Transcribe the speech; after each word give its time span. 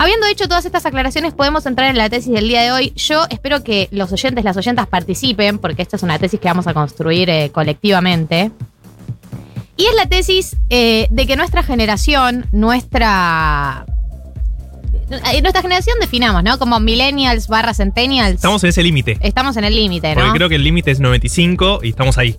Habiendo 0.00 0.26
hecho 0.28 0.46
todas 0.46 0.64
estas 0.64 0.86
aclaraciones, 0.86 1.34
podemos 1.34 1.66
entrar 1.66 1.90
en 1.90 1.98
la 1.98 2.08
tesis 2.08 2.32
del 2.32 2.46
día 2.46 2.62
de 2.62 2.70
hoy. 2.70 2.92
Yo 2.94 3.24
espero 3.30 3.64
que 3.64 3.88
los 3.90 4.12
oyentes, 4.12 4.44
las 4.44 4.56
oyentas 4.56 4.86
participen, 4.86 5.58
porque 5.58 5.82
esta 5.82 5.96
es 5.96 6.04
una 6.04 6.18
tesis 6.20 6.38
que 6.38 6.46
vamos 6.46 6.68
a 6.68 6.74
construir 6.74 7.28
eh, 7.30 7.50
colectivamente. 7.52 8.52
Y 9.76 9.86
es 9.86 9.94
la 9.96 10.06
tesis 10.06 10.56
eh, 10.70 11.08
de 11.10 11.26
que 11.26 11.34
nuestra 11.36 11.62
generación, 11.64 12.46
nuestra. 12.52 13.86
eh, 15.32 15.42
Nuestra 15.42 15.62
generación 15.62 15.96
definamos, 16.00 16.44
¿no? 16.44 16.58
Como 16.60 16.78
millennials 16.78 17.48
barra 17.48 17.74
centennials. 17.74 18.36
Estamos 18.36 18.62
en 18.62 18.70
ese 18.70 18.84
límite. 18.84 19.18
Estamos 19.20 19.56
en 19.56 19.64
el 19.64 19.74
límite, 19.74 20.14
¿no? 20.14 20.20
Porque 20.22 20.36
creo 20.38 20.48
que 20.48 20.54
el 20.56 20.62
límite 20.64 20.92
es 20.92 21.00
95 21.00 21.80
y 21.82 21.88
estamos 21.88 22.18
ahí. 22.18 22.36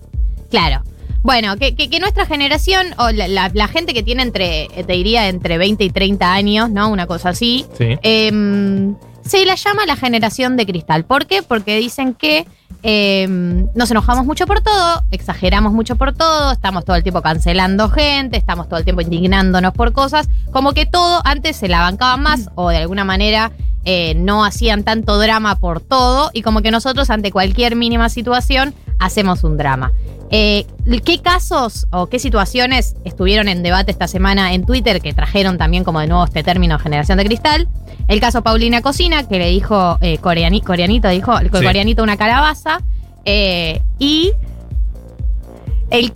Claro. 0.50 0.82
Bueno, 1.22 1.56
que, 1.56 1.74
que- 1.74 1.90
que 1.90 2.00
nuestra 2.00 2.24
generación, 2.26 2.86
o 2.98 3.10
la, 3.10 3.28
la- 3.28 3.50
la 3.52 3.68
gente 3.68 3.92
que 3.94 4.02
tiene 4.02 4.22
entre, 4.22 4.64
eh, 4.64 4.84
te 4.86 4.92
diría, 4.94 5.28
entre 5.28 5.58
20 5.58 5.84
y 5.84 5.90
30 5.90 6.32
años, 6.32 6.70
¿no? 6.70 6.88
Una 6.88 7.06
cosa 7.06 7.30
así. 7.30 7.66
Sí. 7.76 7.98
em, 8.02 8.94
se 9.22 9.44
la 9.44 9.54
llama 9.54 9.84
la 9.86 9.96
generación 9.96 10.56
de 10.56 10.64
cristal. 10.66 11.04
¿Por 11.04 11.26
qué? 11.26 11.42
Porque 11.42 11.76
dicen 11.76 12.14
que 12.14 12.46
em, 12.82 13.68
nos 13.74 13.90
enojamos 13.90 14.24
mucho 14.24 14.46
por 14.46 14.62
todo, 14.62 15.02
exageramos 15.10 15.72
mucho 15.74 15.96
por 15.96 16.14
todo, 16.14 16.52
estamos 16.52 16.86
todo 16.86 16.96
el 16.96 17.02
tiempo 17.02 17.20
cancelando 17.20 17.90
gente, 17.90 18.38
estamos 18.38 18.68
todo 18.68 18.78
el 18.78 18.84
tiempo 18.84 19.02
indignándonos 19.02 19.74
por 19.74 19.92
cosas, 19.92 20.30
como 20.50 20.72
que 20.72 20.86
todo 20.86 21.20
antes 21.24 21.56
se 21.56 21.68
la 21.68 21.80
bancaban 21.82 22.22
más 22.22 22.48
o 22.54 22.70
de 22.70 22.78
alguna 22.78 23.04
manera 23.04 23.52
eh, 23.84 24.14
no 24.14 24.44
hacían 24.44 24.82
tanto 24.84 25.18
drama 25.18 25.56
por 25.56 25.80
todo 25.82 26.30
y 26.32 26.40
como 26.42 26.62
que 26.62 26.70
nosotros 26.70 27.10
ante 27.10 27.30
cualquier 27.30 27.76
mínima 27.76 28.08
situación 28.08 28.74
hacemos 28.98 29.44
un 29.44 29.58
drama. 29.58 29.92
Eh, 30.30 30.64
¿Qué 31.04 31.20
casos 31.20 31.86
o 31.90 32.06
qué 32.06 32.18
situaciones 32.20 32.94
estuvieron 33.04 33.48
en 33.48 33.62
debate 33.64 33.90
esta 33.90 34.06
semana 34.06 34.54
en 34.54 34.64
Twitter 34.64 35.00
que 35.00 35.12
trajeron 35.12 35.58
también 35.58 35.82
como 35.82 35.98
de 36.00 36.06
nuevo 36.06 36.24
este 36.24 36.42
término 36.44 36.78
generación 36.78 37.18
de 37.18 37.24
cristal? 37.24 37.68
El 38.06 38.20
caso 38.20 38.42
Paulina 38.42 38.80
Cocina, 38.80 39.26
que 39.28 39.38
le 39.38 39.48
dijo 39.50 39.98
eh, 40.00 40.18
coreani- 40.20 40.62
coreanito, 40.62 41.08
dijo 41.08 41.36
el 41.38 41.50
Sí. 41.50 41.64
coreanito 41.64 42.02
una 42.02 42.16
calabaza. 42.16 42.80
eh, 43.24 43.82
y 43.98 44.32
el 45.90 46.12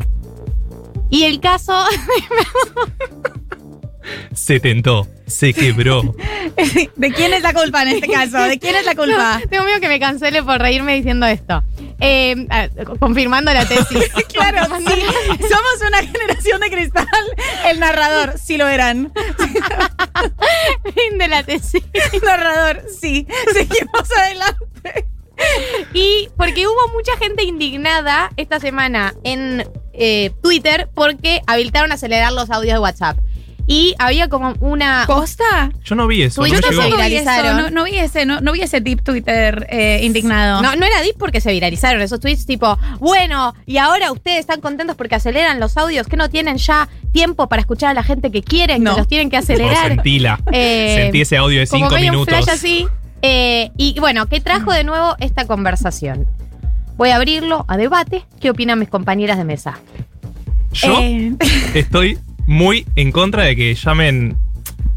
y 1.11 1.25
el 1.25 1.39
caso 1.41 1.75
Se 4.35 4.61
tentó, 4.61 5.07
se 5.27 5.53
quebró. 5.53 6.03
¿De 6.97 7.13
quién 7.13 7.33
es 7.33 7.43
la 7.43 7.53
culpa 7.53 7.83
en 7.83 7.89
este 7.89 8.09
caso? 8.09 8.39
¿De 8.43 8.59
quién 8.59 8.77
es 8.77 8.85
la 8.85 8.95
culpa? 8.95 9.41
No, 9.41 9.49
tengo 9.49 9.65
miedo 9.65 9.81
que 9.81 9.89
me 9.89 10.01
cancele 10.01 10.43
por 10.43 10.61
reírme 10.61 10.95
diciendo 10.97 11.27
esto. 11.27 11.63
Eh, 12.01 12.47
confirmando 12.99 13.53
la 13.53 13.67
tesis. 13.67 14.11
Claro, 14.35 14.67
sí. 14.79 15.01
Somos 15.49 15.89
una 15.89 15.99
generación 15.99 16.61
de 16.61 16.71
cristal. 16.71 17.07
El 17.67 17.79
narrador, 17.79 18.35
sí 18.37 18.57
lo 18.57 18.67
eran. 18.67 19.13
Fin 20.95 21.19
de 21.19 21.29
la 21.29 21.45
tesis. 21.45 21.83
Narrador, 22.23 22.83
sí. 23.01 23.27
Seguimos 23.53 24.11
adelante. 24.19 25.07
Y 25.93 26.29
porque 26.37 26.67
hubo 26.67 26.89
mucha 26.93 27.17
gente 27.17 27.45
indignada 27.45 28.31
esta 28.37 28.59
semana 28.59 29.15
en 29.23 29.65
eh, 29.93 30.33
Twitter 30.43 30.89
porque 30.95 31.43
habilitaron 31.47 31.93
acelerar 31.93 32.33
los 32.33 32.51
audios 32.51 32.75
de 32.75 32.81
WhatsApp. 32.81 33.19
Y 33.67 33.95
había 33.99 34.29
como 34.29 34.55
una. 34.61 35.05
¿Posta? 35.07 35.71
Yo 35.85 35.95
no 35.95 36.07
vi 36.07 36.23
eso, 36.23 36.43
no 36.43 36.49
tampoco 36.61 36.69
vi 36.85 36.93
viralizaron. 36.93 36.99
viralizaron. 36.99 37.57
No, 37.63 37.71
no 37.71 37.85
vi 37.85 37.97
ese, 37.99 38.27
no, 38.27 38.41
no 38.43 38.53
vi 38.53 38.61
ese 38.61 38.81
deep 38.81 39.03
Twitter 39.03 39.67
eh, 39.71 40.01
indignado. 40.03 40.61
No, 40.63 40.77
no 40.77 40.85
era 40.85 41.01
deep 41.01 41.17
porque 41.19 41.41
se 41.41 41.51
viralizaron 41.51 42.03
esos 42.03 42.21
tweets 42.21 42.45
tipo, 42.45 42.79
bueno, 43.01 43.55
y 43.65 43.79
ahora 43.79 44.13
ustedes 44.13 44.41
están 44.41 44.61
contentos 44.61 44.97
porque 44.97 45.15
aceleran 45.15 45.61
los 45.61 45.77
audios, 45.79 46.07
que 46.09 46.17
no 46.19 46.29
tienen 46.29 46.59
ya 46.59 46.89
tiempo 47.13 47.49
para 47.49 47.61
escuchar 47.61 47.91
a 47.91 47.95
la 47.95 48.03
gente 48.03 48.31
que 48.31 48.43
quieren, 48.43 48.83
No. 48.83 48.93
que 48.93 48.99
los 48.99 49.09
tienen 49.09 49.31
que 49.31 49.39
acelerar. 49.39 49.89
sentila. 49.89 50.39
Eh, 50.53 50.97
Sentí 51.05 51.23
ese 51.23 51.37
audio 51.39 51.61
de 51.61 51.67
como 51.67 51.85
5 51.89 51.95
medio 51.95 52.07
un 52.11 52.17
minutos. 52.19 52.45
flash 52.45 52.55
así. 52.55 52.87
Eh, 53.23 53.71
y 53.79 53.99
bueno, 53.99 54.27
¿qué 54.27 54.41
trajo 54.41 54.73
de 54.75 54.85
nuevo 54.85 55.17
esta 55.21 55.47
conversación? 55.47 56.27
Voy 56.99 57.09
a 57.11 57.17
abrirlo 57.17 57.65
a 57.67 57.79
debate. 57.79 58.27
¿Qué 58.41 58.51
opinan 58.51 58.79
mis 58.79 58.91
compañeras 58.91 59.39
de 59.39 59.45
mesa? 59.45 59.79
Yo 60.73 60.99
Eh, 61.01 61.33
estoy 61.75 62.19
muy 62.47 62.87
en 62.97 63.13
contra 63.13 63.45
de 63.45 63.57
que 63.57 63.75
llamen. 63.75 64.37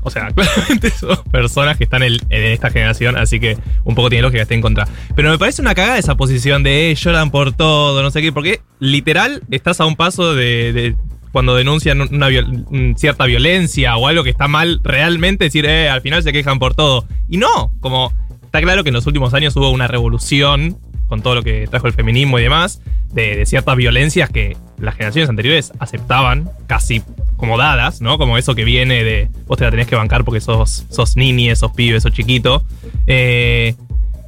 O 0.03 0.09
sea, 0.09 0.31
claramente 0.35 0.90
son 0.91 1.18
personas 1.31 1.78
que 1.78 1.84
están 1.84 2.03
en, 2.03 2.18
esta 2.30 2.69
generación, 2.69 3.18
así 3.18 3.40
que 3.40 3.58
un 3.84 3.96
poco 3.96 4.09
tiene 4.09 4.22
lógica 4.22 4.40
que 4.40 4.44
esté 4.44 4.56
en 4.56 4.62
contra. 4.62 4.88
Pero 5.16 5.30
me 5.30 5.38
parece 5.38 5.62
una 5.62 5.75
cagada 5.75 5.97
esa 5.97 6.16
posición 6.16 6.63
de 6.63 6.91
eh, 6.91 6.96
lloran 6.96 7.31
por 7.31 7.53
todo, 7.53 8.02
no 8.02 8.12
sé 8.12 8.22
qué, 8.22 8.31
porque 8.31 8.62
literal 8.80 9.41
estás 9.52 9.81
a 9.81 9.86
un 9.86 9.96
paso 9.96 10.34
de, 10.34 10.72
de 10.72 10.96
cuando 11.31 11.56
denuncian 11.56 12.02
una 12.02 12.30
cierta 12.96 13.25
violencia 13.25 13.96
o 13.97 14.07
algo 14.07 14.24
que 14.24 14.30
está 14.30 14.47
mal, 14.47 14.80
realmente 14.84 15.46
decir, 15.46 15.66
eh, 15.66 15.90
al 15.90 16.02
final 16.02 16.24
se 16.24 16.34
quejan 16.34 16.59
por 16.59 16.74
todo. 16.74 17.06
Y 17.30 17.38
no, 17.38 17.74
como 17.80 18.13
está 18.44 18.62
claro 18.62 18.84
que 18.84 18.90
en 18.90 18.96
los 18.96 19.06
últimos 19.07 19.34
años 19.34 19.56
hubo 19.56 19.69
una 19.69 19.88
revolución 19.88 20.80
con 21.07 21.22
todo 21.22 21.36
lo 21.36 21.44
que 21.44 21.68
trajo 21.68 21.88
el 21.88 21.94
feminismo 21.94 22.40
y 22.40 22.41
demás, 22.41 22.81
de, 23.13 23.36
de 23.36 23.46
ciertas 23.46 23.75
violencias 23.75 24.30
que 24.30 24.57
las 24.80 24.96
generaciones 24.96 25.30
anteriores 25.30 25.72
aceptaban 25.80 26.50
casi 26.68 27.02
como 27.38 27.58
dadas, 27.58 28.02
¿no? 28.02 28.18
Como 28.18 28.38
eso 28.38 28.56
que 28.56 28.66
viene 28.66 29.03
de 29.03 29.30
vos 29.46 29.58
te 29.58 29.64
la 29.64 29.72
tenés 29.72 29.88
que 29.88 29.96
bancar 29.96 30.25
porque 30.25 30.42
sos, 30.42 30.86
sos 30.90 31.16
niñe, 31.16 31.56
sos 31.56 31.72
pibe, 31.72 32.02
sos 32.02 32.12
chiquito. 32.12 32.64
Eh, 33.06 33.75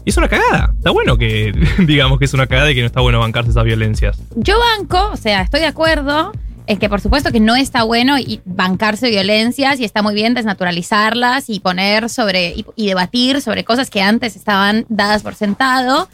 y 0.05 0.09
es 0.09 0.17
una 0.17 0.29
cagada. 0.29 0.73
Está 0.77 0.91
bueno 0.91 1.17
que 1.17 1.51
digamos 1.79 2.19
que 2.19 2.25
es 2.25 2.33
una 2.33 2.47
cagada 2.47 2.71
y 2.71 2.75
que 2.75 2.81
no 2.81 2.87
está 2.87 3.01
bueno 3.01 3.19
bancarse 3.19 3.51
esas 3.51 3.65
violencias. 3.65 4.17
yo 4.35 4.57
banco, 4.77 5.09
o 5.11 5.17
sea, 5.17 5.41
estoy 5.41 5.59
de 5.59 5.67
acuerdo 5.67 6.31
en 6.67 6.77
que 6.77 6.87
por 6.87 7.01
supuesto 7.01 7.31
que 7.31 7.39
no 7.39 7.55
está 7.55 7.81
bueno 7.83 8.15
bancarse 8.45 9.09
violencias 9.09 9.79
y 9.79 9.85
está 9.85 10.03
muy 10.03 10.13
bien 10.13 10.35
desnaturalizarlas 10.35 11.49
y 11.49 11.59
poner 11.59 12.09
sobre 12.09 12.63
y 12.75 12.87
debatir 12.87 13.41
sobre 13.41 13.63
cosas 13.63 13.89
que 13.89 14.03
antes 14.03 14.35
estaban 14.35 14.85
dadas 14.87 15.23
por 15.23 15.33
sentado. 15.33 16.07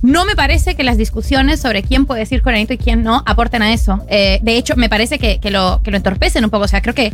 No 0.00 0.24
me 0.24 0.34
parece 0.34 0.74
que 0.74 0.82
las 0.82 0.96
discusiones 0.96 1.60
sobre 1.60 1.82
quién 1.82 2.06
puede 2.06 2.20
decir 2.20 2.42
coreanito 2.42 2.72
y 2.72 2.78
quién 2.78 3.02
no 3.02 3.22
aporten 3.26 3.62
a 3.62 3.72
eso. 3.72 4.04
Eh, 4.08 4.40
de 4.42 4.56
hecho, 4.56 4.74
me 4.76 4.88
parece 4.88 5.18
que, 5.18 5.38
que 5.38 5.50
lo, 5.50 5.80
que 5.84 5.90
lo 5.90 5.96
entorpecen 5.98 6.44
un 6.44 6.50
poco. 6.50 6.64
O 6.64 6.68
sea, 6.68 6.82
creo 6.82 6.94
que. 6.94 7.12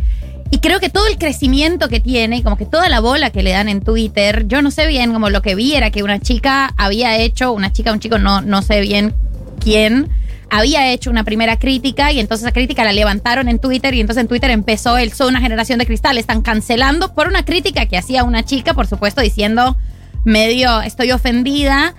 Y 0.50 0.60
creo 0.60 0.80
que 0.80 0.88
todo 0.88 1.06
el 1.06 1.18
crecimiento 1.18 1.90
que 1.90 2.00
tiene, 2.00 2.42
como 2.42 2.56
que 2.56 2.64
toda 2.64 2.88
la 2.88 3.00
bola 3.00 3.28
que 3.28 3.42
le 3.42 3.50
dan 3.50 3.68
en 3.68 3.82
Twitter, 3.82 4.46
yo 4.48 4.62
no 4.62 4.70
sé 4.70 4.86
bien, 4.86 5.12
como 5.12 5.28
lo 5.28 5.42
que 5.42 5.54
vi 5.54 5.74
era 5.74 5.90
que 5.90 6.02
una 6.02 6.20
chica 6.20 6.72
había 6.78 7.18
hecho, 7.18 7.52
una 7.52 7.70
chica, 7.70 7.92
un 7.92 8.00
chico, 8.00 8.18
no, 8.18 8.40
no 8.40 8.62
sé 8.62 8.80
bien 8.80 9.14
quién, 9.60 10.08
había 10.50 10.90
hecho 10.90 11.10
una 11.10 11.24
primera 11.24 11.58
crítica 11.58 12.12
y 12.12 12.20
entonces 12.20 12.46
esa 12.46 12.52
crítica 12.52 12.84
la 12.84 12.92
levantaron 12.92 13.48
en 13.48 13.58
Twitter 13.58 13.94
y 13.94 14.00
entonces 14.00 14.22
en 14.22 14.28
Twitter 14.28 14.50
empezó 14.50 14.96
el 14.96 15.12
son 15.12 15.28
una 15.28 15.40
generación 15.40 15.78
de 15.78 15.86
cristal. 15.86 16.18
Están 16.18 16.42
cancelando 16.42 17.14
por 17.14 17.28
una 17.28 17.44
crítica 17.44 17.86
que 17.86 17.98
hacía 17.98 18.24
una 18.24 18.42
chica, 18.44 18.74
por 18.74 18.86
supuesto, 18.86 19.20
diciendo 19.20 19.76
medio 20.24 20.80
estoy 20.80 21.12
ofendida. 21.12 21.94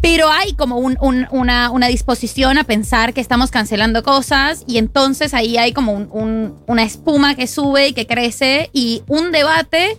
Pero 0.00 0.30
hay 0.30 0.54
como 0.54 0.78
un- 0.78 0.96
un- 1.00 1.26
una, 1.30 1.88
disposición 1.88 2.56
a 2.58 2.64
pensar 2.64 3.12
que 3.12 3.20
estamos 3.20 3.50
cancelando 3.50 4.02
cosas 4.02 4.64
y 4.66 4.78
entonces 4.78 5.34
ahí 5.34 5.58
hay 5.58 5.72
como 5.72 5.92
un- 5.92 6.08
un- 6.10 6.54
una 6.66 6.82
espuma 6.82 7.34
que 7.34 7.46
sube 7.46 7.88
y 7.88 7.92
que 7.92 8.06
crece 8.06 8.70
y 8.72 9.02
un 9.08 9.30
debate 9.32 9.98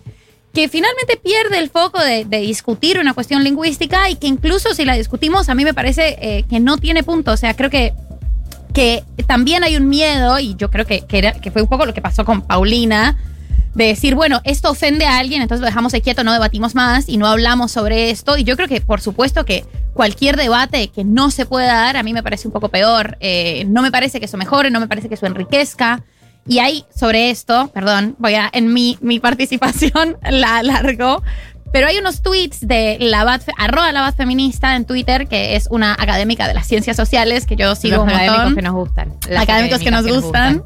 que 0.52 0.68
finalmente 0.68 1.16
pierde 1.16 1.58
el 1.58 1.70
foco 1.70 1.98
de, 2.00 2.24
discutir 2.24 2.98
una 2.98 3.14
cuestión 3.14 3.42
lingüística 3.42 4.10
y 4.10 4.16
que 4.16 4.26
incluso 4.26 4.74
si 4.74 4.84
la 4.84 4.94
discutimos 4.94 5.48
a 5.48 5.54
mí 5.54 5.64
me 5.64 5.72
parece 5.72 6.18
eh, 6.20 6.44
que 6.48 6.60
no 6.60 6.76
tiene 6.76 7.02
punto. 7.02 7.32
O 7.32 7.36
sea, 7.36 7.54
creo 7.54 7.70
que, 7.70 7.94
también 9.26 9.64
hay 9.64 9.76
un 9.76 9.88
miedo 9.88 10.38
y 10.38 10.54
yo 10.56 10.70
creo 10.70 10.84
que, 10.86 11.04
era- 11.10 11.32
que 11.32 11.50
fue 11.50 11.62
un 11.62 11.68
poco 11.68 11.86
lo 11.86 11.94
que 11.94 12.02
pasó 12.02 12.24
con 12.24 12.42
Paulina 12.42 13.16
de 13.74 13.86
decir, 13.86 14.14
bueno, 14.14 14.40
esto 14.44 14.70
ofende 14.70 15.06
a 15.06 15.18
alguien, 15.18 15.42
entonces 15.42 15.60
lo 15.60 15.66
dejamos 15.66 15.94
ahí 15.94 16.00
quieto, 16.00 16.24
no 16.24 16.32
debatimos 16.32 16.74
más 16.74 17.08
y 17.08 17.16
no 17.16 17.26
hablamos 17.26 17.72
sobre 17.72 18.10
esto. 18.10 18.36
Y 18.36 18.44
yo 18.44 18.56
creo 18.56 18.68
que, 18.68 18.80
por 18.80 19.00
supuesto, 19.00 19.44
que 19.44 19.64
cualquier 19.94 20.36
debate 20.36 20.88
que 20.88 21.04
no 21.04 21.30
se 21.30 21.46
pueda 21.46 21.74
dar, 21.74 21.96
a 21.96 22.02
mí 22.02 22.12
me 22.12 22.22
parece 22.22 22.48
un 22.48 22.52
poco 22.52 22.68
peor. 22.68 23.16
Eh, 23.20 23.64
no 23.68 23.82
me 23.82 23.90
parece 23.90 24.18
que 24.20 24.26
eso 24.26 24.36
mejore, 24.36 24.70
no 24.70 24.80
me 24.80 24.88
parece 24.88 25.08
que 25.08 25.14
eso 25.14 25.26
enriquezca. 25.26 26.04
Y 26.46 26.58
hay 26.58 26.84
sobre 26.94 27.30
esto, 27.30 27.70
perdón, 27.72 28.16
voy 28.18 28.34
a, 28.34 28.50
en 28.52 28.72
mi, 28.72 28.98
mi 29.00 29.20
participación 29.20 30.16
la 30.30 30.58
alargo, 30.58 31.22
pero 31.72 31.86
hay 31.86 31.98
unos 31.98 32.20
tweets 32.20 32.66
de 32.66 32.98
la 33.00 33.24
Bat, 33.24 33.42
arroba 33.56 33.90
la 33.92 34.02
Bat 34.02 34.16
feminista 34.16 34.76
en 34.76 34.84
Twitter, 34.84 35.26
que 35.26 35.56
es 35.56 35.68
una 35.70 35.94
académica 35.94 36.46
de 36.46 36.52
las 36.52 36.66
ciencias 36.66 36.96
sociales 36.96 37.46
que 37.46 37.56
yo 37.56 37.74
sigo 37.74 37.96
Los 37.96 38.04
un 38.04 38.10
académicos 38.10 38.38
montón 38.38 38.56
que 38.56 38.62
nos 38.62 38.74
gustan. 38.74 39.14
Académicos 39.36 39.80
que 39.80 39.90
nos 39.90 40.06
gustan. 40.06 40.62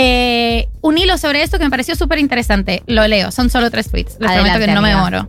Eh, 0.00 0.68
un 0.80 0.96
hilo 0.96 1.18
sobre 1.18 1.42
esto 1.42 1.58
que 1.58 1.64
me 1.64 1.70
pareció 1.70 1.96
súper 1.96 2.20
interesante. 2.20 2.84
Lo 2.86 3.04
leo, 3.08 3.32
son 3.32 3.50
solo 3.50 3.68
tres 3.68 3.90
tweets. 3.90 4.16
Les 4.20 4.30
Adelante, 4.30 4.50
prometo 4.50 4.66
que 4.68 4.74
no 4.76 4.82
me 4.82 4.90
demoro. 4.90 5.28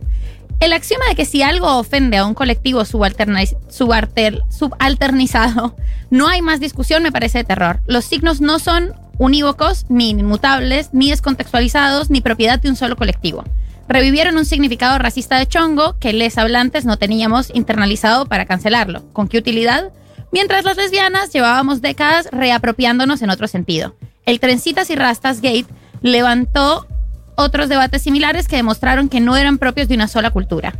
El 0.60 0.72
axioma 0.72 1.06
de 1.08 1.16
que 1.16 1.24
si 1.24 1.42
algo 1.42 1.76
ofende 1.76 2.18
a 2.18 2.24
un 2.24 2.34
colectivo 2.34 2.82
subalter- 2.84 4.44
subalternizado, 4.48 5.74
no 6.10 6.28
hay 6.28 6.40
más 6.40 6.60
discusión 6.60 7.02
me 7.02 7.10
parece 7.10 7.38
de 7.38 7.44
terror. 7.44 7.80
Los 7.86 8.04
signos 8.04 8.40
no 8.40 8.60
son 8.60 8.92
unívocos, 9.18 9.86
ni 9.88 10.10
inmutables, 10.10 10.90
ni 10.92 11.10
descontextualizados, 11.10 12.08
ni 12.08 12.20
propiedad 12.20 12.60
de 12.60 12.68
un 12.68 12.76
solo 12.76 12.94
colectivo. 12.94 13.42
Revivieron 13.88 14.36
un 14.36 14.44
significado 14.44 15.00
racista 15.00 15.36
de 15.36 15.48
chongo 15.48 15.98
que 15.98 16.12
les 16.12 16.38
hablantes 16.38 16.84
no 16.84 16.96
teníamos 16.96 17.50
internalizado 17.54 18.26
para 18.26 18.46
cancelarlo. 18.46 19.02
¿Con 19.12 19.26
qué 19.26 19.38
utilidad? 19.38 19.90
Mientras 20.30 20.64
las 20.64 20.76
lesbianas 20.76 21.32
llevábamos 21.32 21.80
décadas 21.82 22.28
reapropiándonos 22.30 23.20
en 23.22 23.30
otro 23.30 23.48
sentido. 23.48 23.96
El 24.26 24.40
Trencitas 24.40 24.90
y 24.90 24.96
Rastas 24.96 25.40
Gate 25.40 25.66
levantó 26.02 26.86
otros 27.36 27.68
debates 27.68 28.02
similares 28.02 28.48
que 28.48 28.56
demostraron 28.56 29.08
que 29.08 29.20
no 29.20 29.36
eran 29.36 29.58
propios 29.58 29.88
de 29.88 29.94
una 29.94 30.08
sola 30.08 30.30
cultura. 30.30 30.74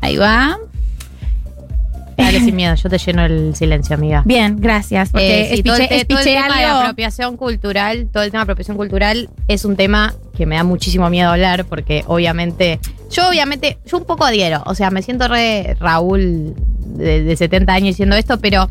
Ahí 0.00 0.16
va. 0.16 0.58
Dale 2.16 2.40
sin 2.44 2.56
miedo, 2.56 2.74
yo 2.74 2.88
te 2.90 2.98
lleno 2.98 3.24
el 3.24 3.54
silencio, 3.54 3.94
amiga. 3.94 4.22
Bien, 4.26 4.56
gracias. 4.58 5.10
Porque 5.10 5.52
Eh, 5.52 5.56
sí, 5.56 5.62
todo, 5.62 5.76
el, 5.76 5.88
todo 6.06 6.18
el 6.18 6.24
tema 6.24 6.58
de 6.58 6.64
apropiación 6.64 7.36
cultural, 7.36 8.08
todo 8.12 8.22
el 8.22 8.30
tema 8.30 8.40
de 8.40 8.44
apropiación 8.44 8.76
cultural 8.76 9.30
es 9.46 9.64
un 9.64 9.76
tema 9.76 10.14
que 10.36 10.46
me 10.46 10.56
da 10.56 10.64
muchísimo 10.64 11.08
miedo 11.10 11.30
hablar 11.30 11.64
porque 11.64 12.04
obviamente, 12.06 12.80
yo 13.10 13.28
obviamente, 13.28 13.78
yo 13.86 13.98
un 13.98 14.04
poco 14.04 14.24
adhiero, 14.24 14.62
o 14.66 14.74
sea, 14.74 14.90
me 14.90 15.02
siento 15.02 15.28
re 15.28 15.76
Raúl 15.80 16.54
de, 16.78 17.22
de 17.22 17.36
70 17.36 17.72
años 17.72 17.88
diciendo 17.88 18.16
esto, 18.16 18.38
pero 18.38 18.68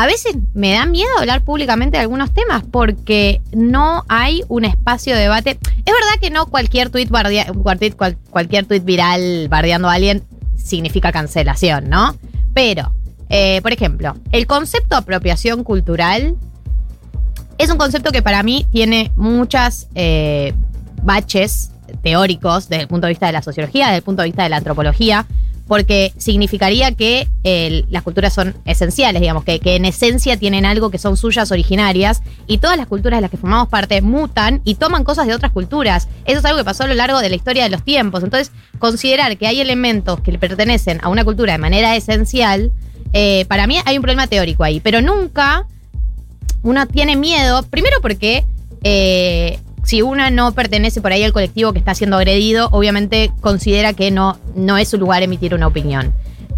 a 0.00 0.06
veces 0.06 0.36
me 0.54 0.74
da 0.74 0.86
miedo 0.86 1.08
hablar 1.18 1.42
públicamente 1.42 1.96
de 1.96 2.02
algunos 2.02 2.32
temas 2.32 2.62
porque 2.70 3.40
no 3.50 4.04
hay 4.08 4.44
un 4.46 4.64
espacio 4.64 5.12
de 5.16 5.22
debate. 5.22 5.50
Es 5.60 5.92
verdad 5.92 6.20
que 6.20 6.30
no 6.30 6.46
cualquier 6.46 6.88
tuit, 6.88 7.10
cualquier, 7.10 7.96
cual- 7.96 8.16
cualquier 8.30 8.64
tuit 8.64 8.84
viral 8.84 9.48
bardeando 9.48 9.88
a 9.90 9.94
alguien 9.94 10.22
significa 10.56 11.10
cancelación, 11.10 11.90
¿no? 11.90 12.16
Pero, 12.54 12.94
eh, 13.28 13.60
por 13.62 13.72
ejemplo, 13.72 14.14
el 14.30 14.46
concepto 14.46 14.94
apropiación 14.94 15.64
cultural 15.64 16.36
es 17.58 17.68
un 17.68 17.76
concepto 17.76 18.12
que 18.12 18.22
para 18.22 18.44
mí 18.44 18.68
tiene 18.70 19.10
muchas 19.16 19.88
eh, 19.96 20.54
baches 21.02 21.72
teóricos 22.04 22.68
desde 22.68 22.82
el 22.82 22.88
punto 22.88 23.08
de 23.08 23.14
vista 23.14 23.26
de 23.26 23.32
la 23.32 23.42
sociología, 23.42 23.86
desde 23.86 23.96
el 23.96 24.02
punto 24.04 24.22
de 24.22 24.28
vista 24.28 24.44
de 24.44 24.48
la 24.48 24.58
antropología, 24.58 25.26
porque 25.68 26.12
significaría 26.16 26.92
que 26.92 27.28
las 27.90 28.02
culturas 28.02 28.34
son 28.34 28.56
esenciales, 28.64 29.20
digamos, 29.20 29.44
que, 29.44 29.60
que 29.60 29.76
en 29.76 29.84
esencia 29.84 30.36
tienen 30.36 30.64
algo 30.64 30.90
que 30.90 30.98
son 30.98 31.16
suyas 31.16 31.52
originarias 31.52 32.22
y 32.46 32.58
todas 32.58 32.76
las 32.76 32.86
culturas 32.86 33.18
de 33.18 33.22
las 33.22 33.30
que 33.30 33.36
formamos 33.36 33.68
parte 33.68 34.00
mutan 34.02 34.60
y 34.64 34.74
toman 34.74 35.04
cosas 35.04 35.26
de 35.26 35.34
otras 35.34 35.52
culturas. 35.52 36.08
Eso 36.24 36.38
es 36.38 36.44
algo 36.44 36.58
que 36.58 36.64
pasó 36.64 36.84
a 36.84 36.86
lo 36.88 36.94
largo 36.94 37.20
de 37.20 37.28
la 37.28 37.36
historia 37.36 37.64
de 37.64 37.70
los 37.70 37.84
tiempos. 37.84 38.24
Entonces, 38.24 38.52
considerar 38.78 39.36
que 39.36 39.46
hay 39.46 39.60
elementos 39.60 40.20
que 40.20 40.32
le 40.32 40.38
pertenecen 40.38 40.98
a 41.02 41.08
una 41.08 41.24
cultura 41.24 41.52
de 41.52 41.58
manera 41.58 41.96
esencial, 41.96 42.72
eh, 43.12 43.44
para 43.48 43.66
mí 43.66 43.78
hay 43.84 43.96
un 43.96 44.02
problema 44.02 44.26
teórico 44.26 44.64
ahí, 44.64 44.80
pero 44.80 45.00
nunca 45.00 45.66
uno 46.62 46.86
tiene 46.86 47.16
miedo, 47.16 47.62
primero 47.64 48.00
porque 48.00 48.44
eh, 48.82 49.58
si 49.88 50.02
uno 50.02 50.28
no 50.30 50.52
pertenece 50.52 51.00
por 51.00 51.12
ahí 51.12 51.24
al 51.24 51.32
colectivo 51.32 51.72
que 51.72 51.78
está 51.78 51.94
siendo 51.94 52.16
agredido, 52.18 52.68
obviamente 52.72 53.32
considera 53.40 53.94
que 53.94 54.10
no, 54.10 54.38
no 54.54 54.76
es 54.76 54.88
su 54.88 54.98
lugar 54.98 55.22
emitir 55.22 55.54
una 55.54 55.66
opinión. 55.66 56.12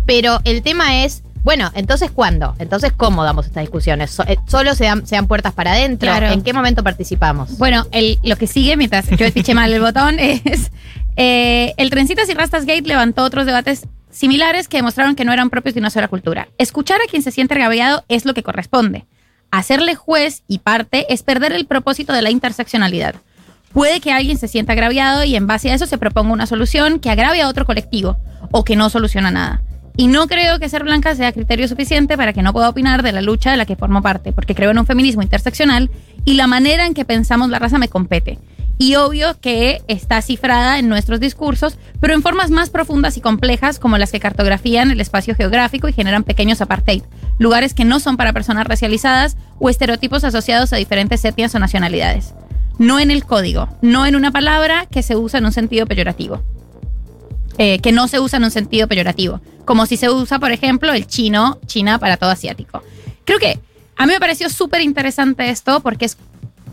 Pero 0.04 0.40
el 0.44 0.62
tema 0.62 1.04
es, 1.04 1.22
bueno, 1.44 1.70
entonces 1.76 2.10
¿cuándo? 2.10 2.56
Entonces 2.58 2.92
¿cómo 2.96 3.22
damos 3.22 3.46
estas 3.46 3.62
discusiones? 3.62 4.18
Eh, 4.26 4.36
¿Solo 4.48 4.74
se 4.74 4.84
dan, 4.86 5.06
se 5.06 5.14
dan 5.14 5.28
puertas 5.28 5.52
para 5.54 5.72
adentro? 5.74 6.08
Claro. 6.10 6.26
¿En 6.32 6.42
qué 6.42 6.52
momento 6.52 6.82
participamos? 6.82 7.56
Bueno, 7.56 7.86
el- 7.92 8.18
lo 8.24 8.34
que 8.34 8.48
sigue, 8.48 8.76
mientras 8.76 9.08
yo 9.08 9.24
espiché 9.24 9.54
mal 9.54 9.72
el 9.72 9.80
botón, 9.80 10.18
es 10.18 10.72
eh, 11.16 11.72
el 11.76 11.90
Trencitas 11.90 12.28
y 12.28 12.34
Rastas 12.34 12.66
Gate 12.66 12.82
levantó 12.82 13.22
otros 13.22 13.46
debates 13.46 13.86
similares 14.10 14.66
que 14.66 14.78
demostraron 14.78 15.14
que 15.14 15.24
no 15.24 15.32
eran 15.32 15.50
propios 15.50 15.74
de 15.76 15.80
una 15.80 15.90
sola 15.90 16.08
cultura. 16.08 16.48
Escuchar 16.58 16.98
a 17.00 17.08
quien 17.08 17.22
se 17.22 17.30
siente 17.30 17.54
agraviado 17.54 18.04
es 18.08 18.24
lo 18.24 18.34
que 18.34 18.42
corresponde. 18.42 19.06
Hacerle 19.50 19.94
juez 19.94 20.42
y 20.46 20.58
parte 20.58 21.12
es 21.12 21.22
perder 21.22 21.52
el 21.52 21.66
propósito 21.66 22.12
de 22.12 22.22
la 22.22 22.30
interseccionalidad. 22.30 23.16
Puede 23.72 24.00
que 24.00 24.12
alguien 24.12 24.38
se 24.38 24.48
sienta 24.48 24.72
agraviado 24.72 25.24
y 25.24 25.36
en 25.36 25.46
base 25.46 25.70
a 25.70 25.74
eso 25.74 25.86
se 25.86 25.98
proponga 25.98 26.32
una 26.32 26.46
solución 26.46 26.98
que 26.98 27.10
agrave 27.10 27.42
a 27.42 27.48
otro 27.48 27.64
colectivo 27.66 28.16
o 28.50 28.64
que 28.64 28.76
no 28.76 28.90
soluciona 28.90 29.30
nada. 29.30 29.62
Y 29.96 30.06
no 30.06 30.28
creo 30.28 30.58
que 30.58 30.68
ser 30.68 30.84
blanca 30.84 31.14
sea 31.14 31.32
criterio 31.32 31.68
suficiente 31.68 32.16
para 32.16 32.32
que 32.32 32.42
no 32.42 32.52
pueda 32.52 32.68
opinar 32.68 33.02
de 33.02 33.12
la 33.12 33.22
lucha 33.22 33.50
de 33.50 33.56
la 33.56 33.66
que 33.66 33.76
formo 33.76 34.02
parte, 34.02 34.32
porque 34.32 34.54
creo 34.54 34.70
en 34.70 34.78
un 34.78 34.86
feminismo 34.86 35.22
interseccional 35.22 35.90
y 36.24 36.34
la 36.34 36.46
manera 36.46 36.86
en 36.86 36.94
que 36.94 37.04
pensamos 37.04 37.50
la 37.50 37.58
raza 37.58 37.78
me 37.78 37.88
compete. 37.88 38.38
Y 38.80 38.94
obvio 38.94 39.38
que 39.38 39.82
está 39.88 40.22
cifrada 40.22 40.78
en 40.78 40.88
nuestros 40.88 41.20
discursos, 41.20 41.76
pero 42.00 42.14
en 42.14 42.22
formas 42.22 42.50
más 42.50 42.70
profundas 42.70 43.18
y 43.18 43.20
complejas 43.20 43.78
como 43.78 43.98
las 43.98 44.10
que 44.10 44.20
cartografían 44.20 44.90
el 44.90 45.02
espacio 45.02 45.34
geográfico 45.34 45.86
y 45.86 45.92
generan 45.92 46.24
pequeños 46.24 46.62
apartheid, 46.62 47.02
lugares 47.38 47.74
que 47.74 47.84
no 47.84 48.00
son 48.00 48.16
para 48.16 48.32
personas 48.32 48.66
racializadas 48.66 49.36
o 49.58 49.68
estereotipos 49.68 50.24
asociados 50.24 50.72
a 50.72 50.76
diferentes 50.76 51.22
etnias 51.26 51.54
o 51.54 51.58
nacionalidades. 51.58 52.32
No 52.78 52.98
en 52.98 53.10
el 53.10 53.26
código, 53.26 53.68
no 53.82 54.06
en 54.06 54.16
una 54.16 54.30
palabra 54.30 54.86
que 54.86 55.02
se 55.02 55.14
usa 55.14 55.40
en 55.40 55.44
un 55.44 55.52
sentido 55.52 55.84
peyorativo 55.84 56.42
eh, 57.58 57.80
que 57.80 57.92
no 57.92 58.08
se 58.08 58.18
usa 58.18 58.38
en 58.38 58.44
un 58.44 58.50
sentido 58.50 58.88
peyorativo. 58.88 59.42
Como 59.66 59.84
si 59.84 59.98
se 59.98 60.08
usa, 60.08 60.38
por 60.38 60.52
ejemplo, 60.52 60.94
el 60.94 61.06
chino, 61.06 61.58
China 61.66 61.98
para 61.98 62.16
todo 62.16 62.30
asiático. 62.30 62.82
Creo 63.26 63.38
que 63.38 63.60
a 63.98 64.06
mí 64.06 64.14
me 64.14 64.18
pareció 64.18 64.48
súper 64.48 64.80
interesante 64.80 65.50
esto 65.50 65.80
porque 65.80 66.06
es, 66.06 66.16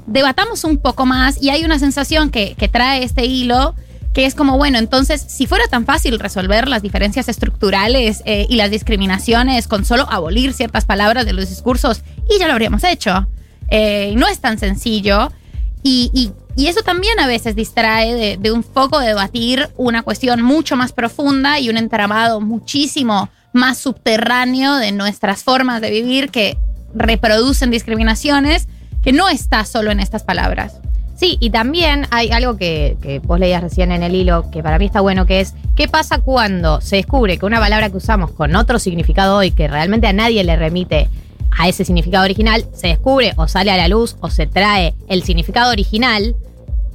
debatamos 0.08 0.64
un 0.64 0.78
poco 0.78 1.06
más 1.06 1.42
y 1.42 1.50
hay 1.52 1.64
una 1.64 1.78
sensación 1.80 2.32
que, 2.32 2.56
que 2.56 2.68
trae 2.68 3.04
este 3.04 3.26
hilo 3.26 3.76
que 4.14 4.26
es 4.26 4.34
como, 4.34 4.58
bueno, 4.58 4.80
entonces, 4.80 5.24
si 5.28 5.46
fuera 5.46 5.68
tan 5.68 5.86
fácil 5.86 6.18
resolver 6.18 6.68
las 6.68 6.82
diferencias 6.82 7.30
estructurales 7.30 8.24
eh, 8.26 8.48
y 8.50 8.56
las 8.56 8.72
discriminaciones 8.72 9.68
con 9.68 9.86
solo 9.86 10.08
abolir 10.10 10.54
ciertas 10.54 10.86
palabras 10.86 11.28
de 11.28 11.34
los 11.34 11.48
discursos, 11.50 12.02
y 12.28 12.40
ya 12.40 12.48
lo 12.48 12.54
habríamos 12.54 12.84
hecho. 12.84 13.28
Eh, 13.70 14.14
no 14.18 14.28
es 14.28 14.40
tan 14.40 14.58
sencillo. 14.58 15.32
Y, 15.84 16.10
y- 16.16 16.32
y 16.60 16.66
eso 16.66 16.82
también 16.82 17.20
a 17.20 17.28
veces 17.28 17.56
distrae 17.56 18.16
de, 18.16 18.38
de 18.38 18.52
un 18.52 18.64
foco 18.64 19.00
de 19.00 19.10
debatir 19.10 19.70
una 19.78 20.02
cuestión 20.02 20.42
mucho 20.42 20.76
más 20.76 20.94
profunda 20.94 21.60
y 21.60 21.70
un 21.70 21.78
entramado 21.78 22.42
muchísimo 22.42 23.30
más 23.54 23.78
subterráneo 23.78 24.78
de 24.78 24.94
nuestras 24.94 25.44
formas 25.44 25.80
de 25.80 25.92
vivir 25.92 26.32
que 26.32 26.58
reproducen 26.96 27.70
discriminaciones 27.70 28.68
que 29.08 29.14
no 29.14 29.30
está 29.30 29.64
solo 29.64 29.90
en 29.92 30.02
estas 30.02 30.24
palabras. 30.24 30.82
Sí, 31.16 31.38
y 31.40 31.50
también 31.50 32.08
hay 32.12 32.30
algo 32.32 32.58
que, 32.58 32.98
que 33.02 33.20
vos 33.20 33.40
leías 33.40 33.64
recién 33.64 33.94
en 33.94 34.04
el 34.04 34.14
hilo, 34.14 34.52
que 34.52 34.62
para 34.62 34.78
mí 34.78 34.86
está 34.86 35.00
bueno, 35.00 35.26
que 35.26 35.40
es, 35.40 35.54
¿qué 35.78 35.88
pasa 35.88 36.18
cuando 36.18 36.82
se 36.82 36.98
descubre 36.98 37.38
que 37.38 37.46
una 37.46 37.62
palabra 37.62 37.90
que 37.90 37.96
usamos 37.96 38.32
con 38.32 38.54
otro 38.58 38.80
significado 38.80 39.38
hoy, 39.38 39.52
que 39.52 39.70
realmente 39.70 40.08
a 40.08 40.12
nadie 40.12 40.44
le 40.44 40.58
remite 40.58 41.08
a 41.58 41.70
ese 41.70 41.86
significado 41.86 42.26
original, 42.26 42.66
se 42.74 42.88
descubre 42.88 43.32
o 43.38 43.48
sale 43.48 43.72
a 43.72 43.78
la 43.78 43.88
luz 43.88 44.18
o 44.20 44.30
se 44.30 44.46
trae 44.46 44.94
el 45.08 45.24
significado 45.24 45.72
original, 45.72 46.36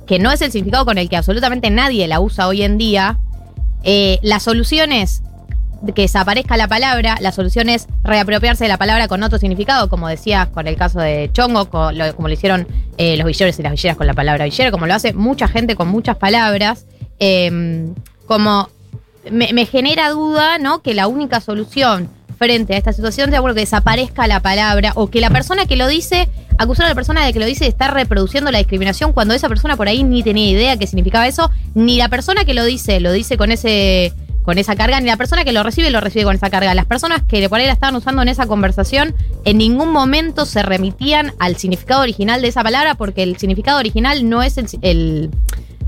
que 0.07 0.19
no 0.19 0.31
es 0.33 0.43
el 0.43 0.53
significado 0.53 0.85
con 0.85 0.99
el 0.99 1.09
que 1.09 1.17
absolutamente 1.17 1.71
nadie 1.71 2.07
la 2.09 2.21
usa 2.21 2.47
hoy 2.47 2.61
en 2.61 2.77
día, 2.77 3.21
eh, 3.85 4.19
la 4.21 4.39
solución 4.39 4.93
es 4.93 5.23
que 5.95 6.03
desaparezca 6.03 6.57
la 6.57 6.69
palabra, 6.69 7.17
la 7.21 7.33
solución 7.33 7.69
es 7.69 7.89
reapropiarse 8.05 8.65
de 8.65 8.69
la 8.69 8.79
palabra 8.79 9.09
con 9.09 9.23
otro 9.23 9.39
significado, 9.39 9.89
como 9.89 10.09
decías 10.09 10.49
con 10.49 10.67
el 10.69 10.77
caso 10.77 11.01
de 11.01 11.31
Chongo, 11.33 11.69
co- 11.71 11.93
lo- 11.93 12.15
como 12.15 12.29
lo 12.29 12.35
hicieron 12.35 12.67
eh, 12.99 13.17
los 13.17 13.27
villeros 13.27 13.59
y 13.59 13.63
las 13.63 13.73
villeras 13.73 13.97
con 13.97 14.07
la 14.07 14.15
palabra 14.15 14.45
villera, 14.45 14.71
como 14.71 14.87
lo 14.87 14.95
hace 14.95 15.13
mucha 15.13 15.49
gente 15.49 15.75
con 15.77 15.89
muchas 15.89 16.17
palabras, 16.17 16.87
eh, 17.19 17.89
como 18.27 18.69
me, 19.31 19.67
genera 19.67 20.11
duda, 20.11 20.59
¿no? 20.59 20.83
Que 20.83 20.95
la 20.95 21.07
única 21.07 21.41
solución 21.41 22.09
frente 22.39 22.75
a 22.75 22.77
esta 22.77 22.93
situación 22.93 23.31
sea 23.31 23.41
bueno, 23.41 23.55
que 23.55 23.61
desaparezca 23.61 24.27
la 24.27 24.41
palabra 24.41 24.93
o 24.97 25.09
que 25.11 25.21
la 25.21 25.31
persona 25.31 25.67
que 25.67 25.77
lo 25.77 25.87
dice, 25.87 26.29
acusar 26.59 26.87
a 26.87 26.89
la 26.89 26.95
persona 26.97 27.25
de 27.25 27.33
que 27.33 27.39
lo 27.39 27.47
dice 27.47 27.69
estar 27.69 27.95
reproduciendo 27.95 28.51
la 28.51 28.59
discriminación 28.59 29.13
cuando 29.13 29.33
esa 29.35 29.49
persona 29.49 29.77
por 29.77 29.87
ahí 29.87 30.03
ni 30.03 30.25
tenía 30.25 30.49
idea 30.51 30.77
qué 30.77 30.89
significaba 30.89 31.29
eso, 31.29 31.51
ni 31.75 31.99
la 31.99 32.09
persona 32.09 32.45
que 32.45 32.55
lo 32.55 32.65
dice 32.65 32.99
lo 32.99 33.13
dice 33.13 33.37
con 33.37 33.53
ese 33.53 34.13
con 34.43 34.59
esa 34.59 34.77
carga, 34.77 35.01
ni 35.01 35.07
la 35.07 35.17
persona 35.17 35.45
que 35.45 35.53
lo 35.53 35.63
recibe 35.63 35.91
lo 35.91 36.01
recibe 36.01 36.25
con 36.25 36.35
esa 36.35 36.51
carga. 36.51 36.75
Las 36.75 36.87
personas 36.87 37.23
que 37.23 37.49
por 37.49 37.59
ahí 37.59 37.67
la 37.67 37.73
estaban 37.73 37.97
usando 37.97 38.23
en 38.23 38.29
esa 38.29 38.47
conversación 38.47 39.15
en 39.45 39.59
ningún 39.59 39.91
momento 39.91 40.47
se 40.47 40.63
remitían 40.63 41.33
al 41.39 41.57
significado 41.57 42.03
original 42.03 42.43
de 42.43 42.49
esa 42.49 42.63
palabra 42.63 42.95
porque 42.95 43.23
el 43.23 43.37
significado 43.37 43.79
original 43.79 44.29
no 44.29 44.43
es 44.43 44.59
el, 44.59 44.67
el 44.83 45.31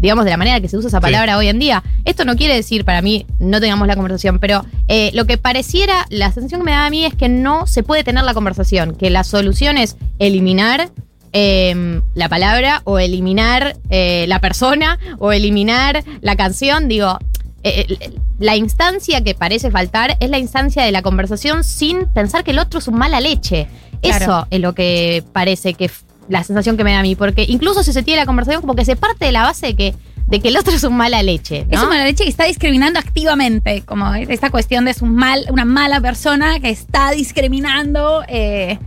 digamos, 0.00 0.24
de 0.24 0.30
la 0.30 0.36
manera 0.36 0.60
que 0.60 0.68
se 0.68 0.76
usa 0.76 0.88
esa 0.88 1.00
palabra 1.00 1.38
hoy 1.38 1.48
en 1.48 1.58
día. 1.58 1.82
Esto 2.04 2.24
no 2.24 2.36
quiere 2.36 2.54
decir, 2.54 2.84
para 2.84 3.00
mí, 3.00 3.26
no 3.38 3.60
tengamos 3.60 3.88
la 3.88 3.94
conversación, 3.94 4.38
pero 4.38 4.64
eh, 4.88 5.10
lo 5.14 5.24
que 5.24 5.38
pareciera, 5.38 6.06
la 6.10 6.30
sensación 6.30 6.60
que 6.60 6.66
me 6.66 6.72
da 6.72 6.86
a 6.86 6.90
mí 6.90 7.04
es 7.04 7.14
que 7.14 7.28
no 7.28 7.66
se 7.66 7.82
puede 7.82 8.04
tener 8.04 8.24
la 8.24 8.34
conversación, 8.34 8.94
que 8.96 9.10
la 9.10 9.24
solución 9.24 9.78
es 9.78 9.96
eliminar 10.18 10.90
eh, 11.32 12.02
la 12.14 12.28
palabra 12.28 12.82
o 12.84 12.98
eliminar 12.98 13.76
eh, 13.88 14.26
la 14.28 14.40
persona 14.40 14.98
o 15.18 15.32
eliminar 15.32 16.04
la 16.20 16.36
canción. 16.36 16.86
Digo, 16.86 17.18
eh, 17.64 18.12
la 18.38 18.56
instancia 18.56 19.22
que 19.22 19.34
parece 19.34 19.70
faltar 19.70 20.16
es 20.20 20.30
la 20.30 20.38
instancia 20.38 20.84
de 20.84 20.92
la 20.92 21.02
conversación 21.02 21.64
sin 21.64 22.06
pensar 22.06 22.44
que 22.44 22.50
el 22.50 22.58
otro 22.58 22.78
es 22.78 22.88
un 22.88 22.96
mala 22.96 23.20
leche. 23.20 23.68
Claro. 24.02 24.24
Eso 24.24 24.46
es 24.50 24.60
lo 24.60 24.74
que 24.74 25.24
parece 25.32 25.74
que 25.74 25.90
la 26.28 26.44
sensación 26.44 26.76
que 26.76 26.84
me 26.84 26.92
da 26.92 27.00
a 27.00 27.02
mí, 27.02 27.16
porque 27.16 27.44
incluso 27.48 27.82
si 27.82 27.92
se 27.92 28.02
tiene 28.02 28.20
la 28.20 28.26
conversación 28.26 28.60
como 28.60 28.74
que 28.74 28.84
se 28.84 28.96
parte 28.96 29.24
de 29.24 29.32
la 29.32 29.42
base 29.42 29.68
de 29.68 29.76
que, 29.76 29.94
de 30.26 30.40
que 30.40 30.48
el 30.48 30.56
otro 30.56 30.74
es 30.74 30.84
un 30.84 30.96
mala 30.96 31.22
leche. 31.22 31.66
¿no? 31.70 31.78
Es 31.78 31.82
una 31.82 32.04
leche 32.04 32.24
que 32.24 32.30
está 32.30 32.44
discriminando 32.44 32.98
activamente, 32.98 33.82
como 33.82 34.14
esta 34.14 34.50
cuestión 34.50 34.84
de 34.84 34.90
es 34.92 35.02
un 35.02 35.14
mal, 35.14 35.46
una 35.50 35.64
mala 35.64 36.00
persona 36.00 36.60
que 36.60 36.70
está 36.70 37.10
discriminando. 37.12 38.24
eh, 38.28 38.78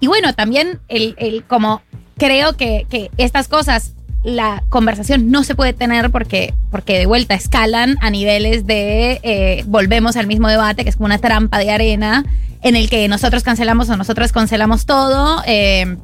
y 0.00 0.06
bueno, 0.06 0.34
también 0.34 0.80
el, 0.88 1.14
el 1.18 1.44
como 1.44 1.82
creo 2.18 2.56
que, 2.56 2.86
que 2.90 3.10
estas 3.18 3.48
cosas, 3.48 3.94
la 4.24 4.62
conversación 4.68 5.30
no 5.30 5.42
se 5.44 5.54
puede 5.54 5.72
tener 5.72 6.10
porque, 6.10 6.54
porque 6.70 6.98
de 6.98 7.06
vuelta 7.06 7.34
escalan 7.34 7.96
a 8.00 8.10
niveles 8.10 8.66
de 8.66 9.20
eh, 9.22 9.64
volvemos 9.66 10.16
al 10.16 10.26
mismo 10.26 10.48
debate, 10.48 10.84
que 10.84 10.90
es 10.90 10.96
como 10.96 11.06
una 11.06 11.18
trampa 11.18 11.58
de 11.58 11.70
arena, 11.70 12.24
en 12.62 12.76
el 12.76 12.88
que 12.88 13.08
nosotros 13.08 13.42
cancelamos 13.42 13.88
o 13.90 13.96
nosotros 13.96 14.30
cancelamos 14.32 14.86
todo. 14.86 15.42
eh, 15.46 15.96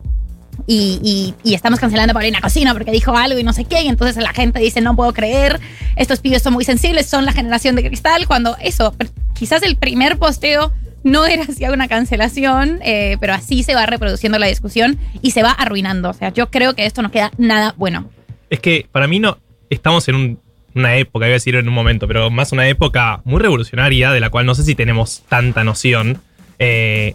y, 0.66 0.98
y- 1.02 1.34
y 1.48 1.54
estamos 1.54 1.78
cancelando 1.78 2.10
a 2.10 2.14
Paulina 2.14 2.40
Cocina 2.40 2.74
porque 2.74 2.90
dijo 2.90 3.16
algo 3.16 3.38
y 3.38 3.44
no 3.44 3.52
sé 3.52 3.64
qué, 3.64 3.82
y 3.82 3.88
entonces 3.88 4.22
la 4.22 4.32
gente 4.34 4.58
dice, 4.58 4.80
no 4.80 4.96
puedo 4.96 5.12
creer, 5.14 5.60
estos 5.96 6.18
pibes 6.18 6.42
son 6.42 6.52
muy 6.52 6.64
sensibles, 6.64 7.06
son 7.06 7.24
la 7.24 7.32
generación 7.32 7.76
de 7.76 7.84
cristal, 7.86 8.26
cuando 8.26 8.56
eso, 8.60 8.92
quizás 9.34 9.62
el 9.62 9.76
primer 9.76 10.18
posteo 10.18 10.72
no 11.04 11.26
era 11.26 11.42
hacia 11.44 11.72
una 11.72 11.88
cancelación, 11.88 12.80
eh, 12.82 13.16
pero 13.20 13.34
así 13.34 13.62
se 13.62 13.74
va 13.74 13.86
reproduciendo 13.86 14.38
la 14.38 14.46
discusión 14.46 14.98
y 15.22 15.30
se 15.32 15.42
va 15.42 15.50
arruinando. 15.52 16.10
O 16.10 16.12
sea, 16.14 16.32
yo 16.32 16.50
creo 16.50 16.74
que 16.74 16.86
esto 16.86 17.02
no 17.02 17.10
queda 17.10 17.30
nada 17.38 17.74
bueno. 17.76 18.10
Es 18.50 18.60
que 18.60 18.86
para 18.90 19.06
mí 19.06 19.18
no. 19.20 19.38
Estamos 19.70 20.08
en 20.08 20.14
un- 20.14 20.40
una 20.74 20.96
época, 20.96 21.26
iba 21.26 21.32
a 21.32 21.34
decir 21.34 21.54
en 21.56 21.66
un 21.68 21.74
momento, 21.74 22.06
pero 22.08 22.30
más 22.30 22.52
una 22.52 22.68
época 22.68 23.20
muy 23.24 23.40
revolucionaria, 23.40 24.12
de 24.12 24.20
la 24.20 24.30
cual 24.30 24.46
no 24.46 24.54
sé 24.54 24.62
si 24.64 24.74
tenemos 24.74 25.22
tanta 25.28 25.64
noción. 25.64 26.20
eh, 26.58 27.14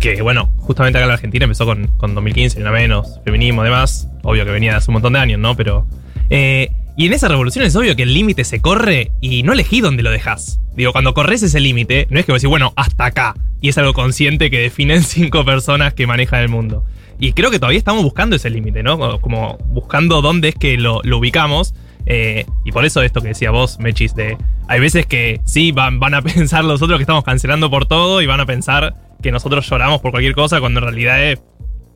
que 0.00 0.20
bueno, 0.22 0.50
justamente 0.58 0.98
acá 0.98 1.04
en 1.04 1.08
la 1.08 1.14
Argentina 1.14 1.44
empezó 1.44 1.64
con, 1.64 1.86
con 1.96 2.14
2015, 2.16 2.60
una 2.60 2.72
menos, 2.72 3.20
feminismo, 3.24 3.62
demás. 3.62 4.08
Obvio 4.24 4.44
que 4.44 4.50
venía 4.50 4.72
de 4.72 4.78
hace 4.78 4.90
un 4.90 4.94
montón 4.94 5.12
de 5.12 5.20
años, 5.20 5.38
¿no? 5.38 5.54
Pero. 5.56 5.86
eh, 6.30 6.70
y 6.96 7.06
en 7.06 7.12
esa 7.12 7.28
revolución 7.28 7.64
es 7.64 7.74
obvio 7.74 7.96
que 7.96 8.02
el 8.02 8.12
límite 8.12 8.44
se 8.44 8.60
corre 8.60 9.12
y 9.20 9.42
no 9.42 9.52
elegí 9.52 9.80
dónde 9.80 10.02
lo 10.02 10.10
dejas. 10.10 10.60
Digo, 10.74 10.92
cuando 10.92 11.14
corres 11.14 11.42
ese 11.42 11.60
límite, 11.60 12.06
no 12.10 12.18
es 12.18 12.26
que 12.26 12.32
vos 12.32 12.40
decís, 12.40 12.50
bueno, 12.50 12.72
hasta 12.76 13.06
acá. 13.06 13.34
Y 13.60 13.68
es 13.68 13.78
algo 13.78 13.94
consciente 13.94 14.50
que 14.50 14.58
definen 14.58 15.02
cinco 15.02 15.44
personas 15.44 15.94
que 15.94 16.06
manejan 16.06 16.40
el 16.40 16.48
mundo. 16.48 16.84
Y 17.18 17.32
creo 17.32 17.50
que 17.50 17.58
todavía 17.58 17.78
estamos 17.78 18.02
buscando 18.02 18.36
ese 18.36 18.50
límite, 18.50 18.82
¿no? 18.82 19.20
Como, 19.20 19.58
buscando 19.66 20.22
dónde 20.22 20.48
es 20.48 20.54
que 20.54 20.76
lo, 20.76 21.00
lo 21.04 21.18
ubicamos. 21.18 21.74
Eh, 22.04 22.46
y 22.64 22.72
por 22.72 22.84
eso 22.84 23.00
esto 23.02 23.20
que 23.20 23.28
decía 23.28 23.52
vos, 23.52 23.78
Mechis, 23.78 24.14
de 24.16 24.36
hay 24.66 24.80
veces 24.80 25.06
que 25.06 25.40
sí 25.44 25.70
van, 25.70 26.00
van 26.00 26.14
a 26.14 26.22
pensar 26.22 26.64
los 26.64 26.82
otros 26.82 26.98
que 26.98 27.04
estamos 27.04 27.24
cancelando 27.24 27.70
por 27.70 27.86
todo 27.86 28.20
y 28.22 28.26
van 28.26 28.40
a 28.40 28.46
pensar 28.46 28.94
que 29.22 29.30
nosotros 29.30 29.68
lloramos 29.70 30.00
por 30.00 30.10
cualquier 30.10 30.34
cosa 30.34 30.60
cuando 30.60 30.80
en 30.80 30.84
realidad 30.86 31.22
es 31.22 31.40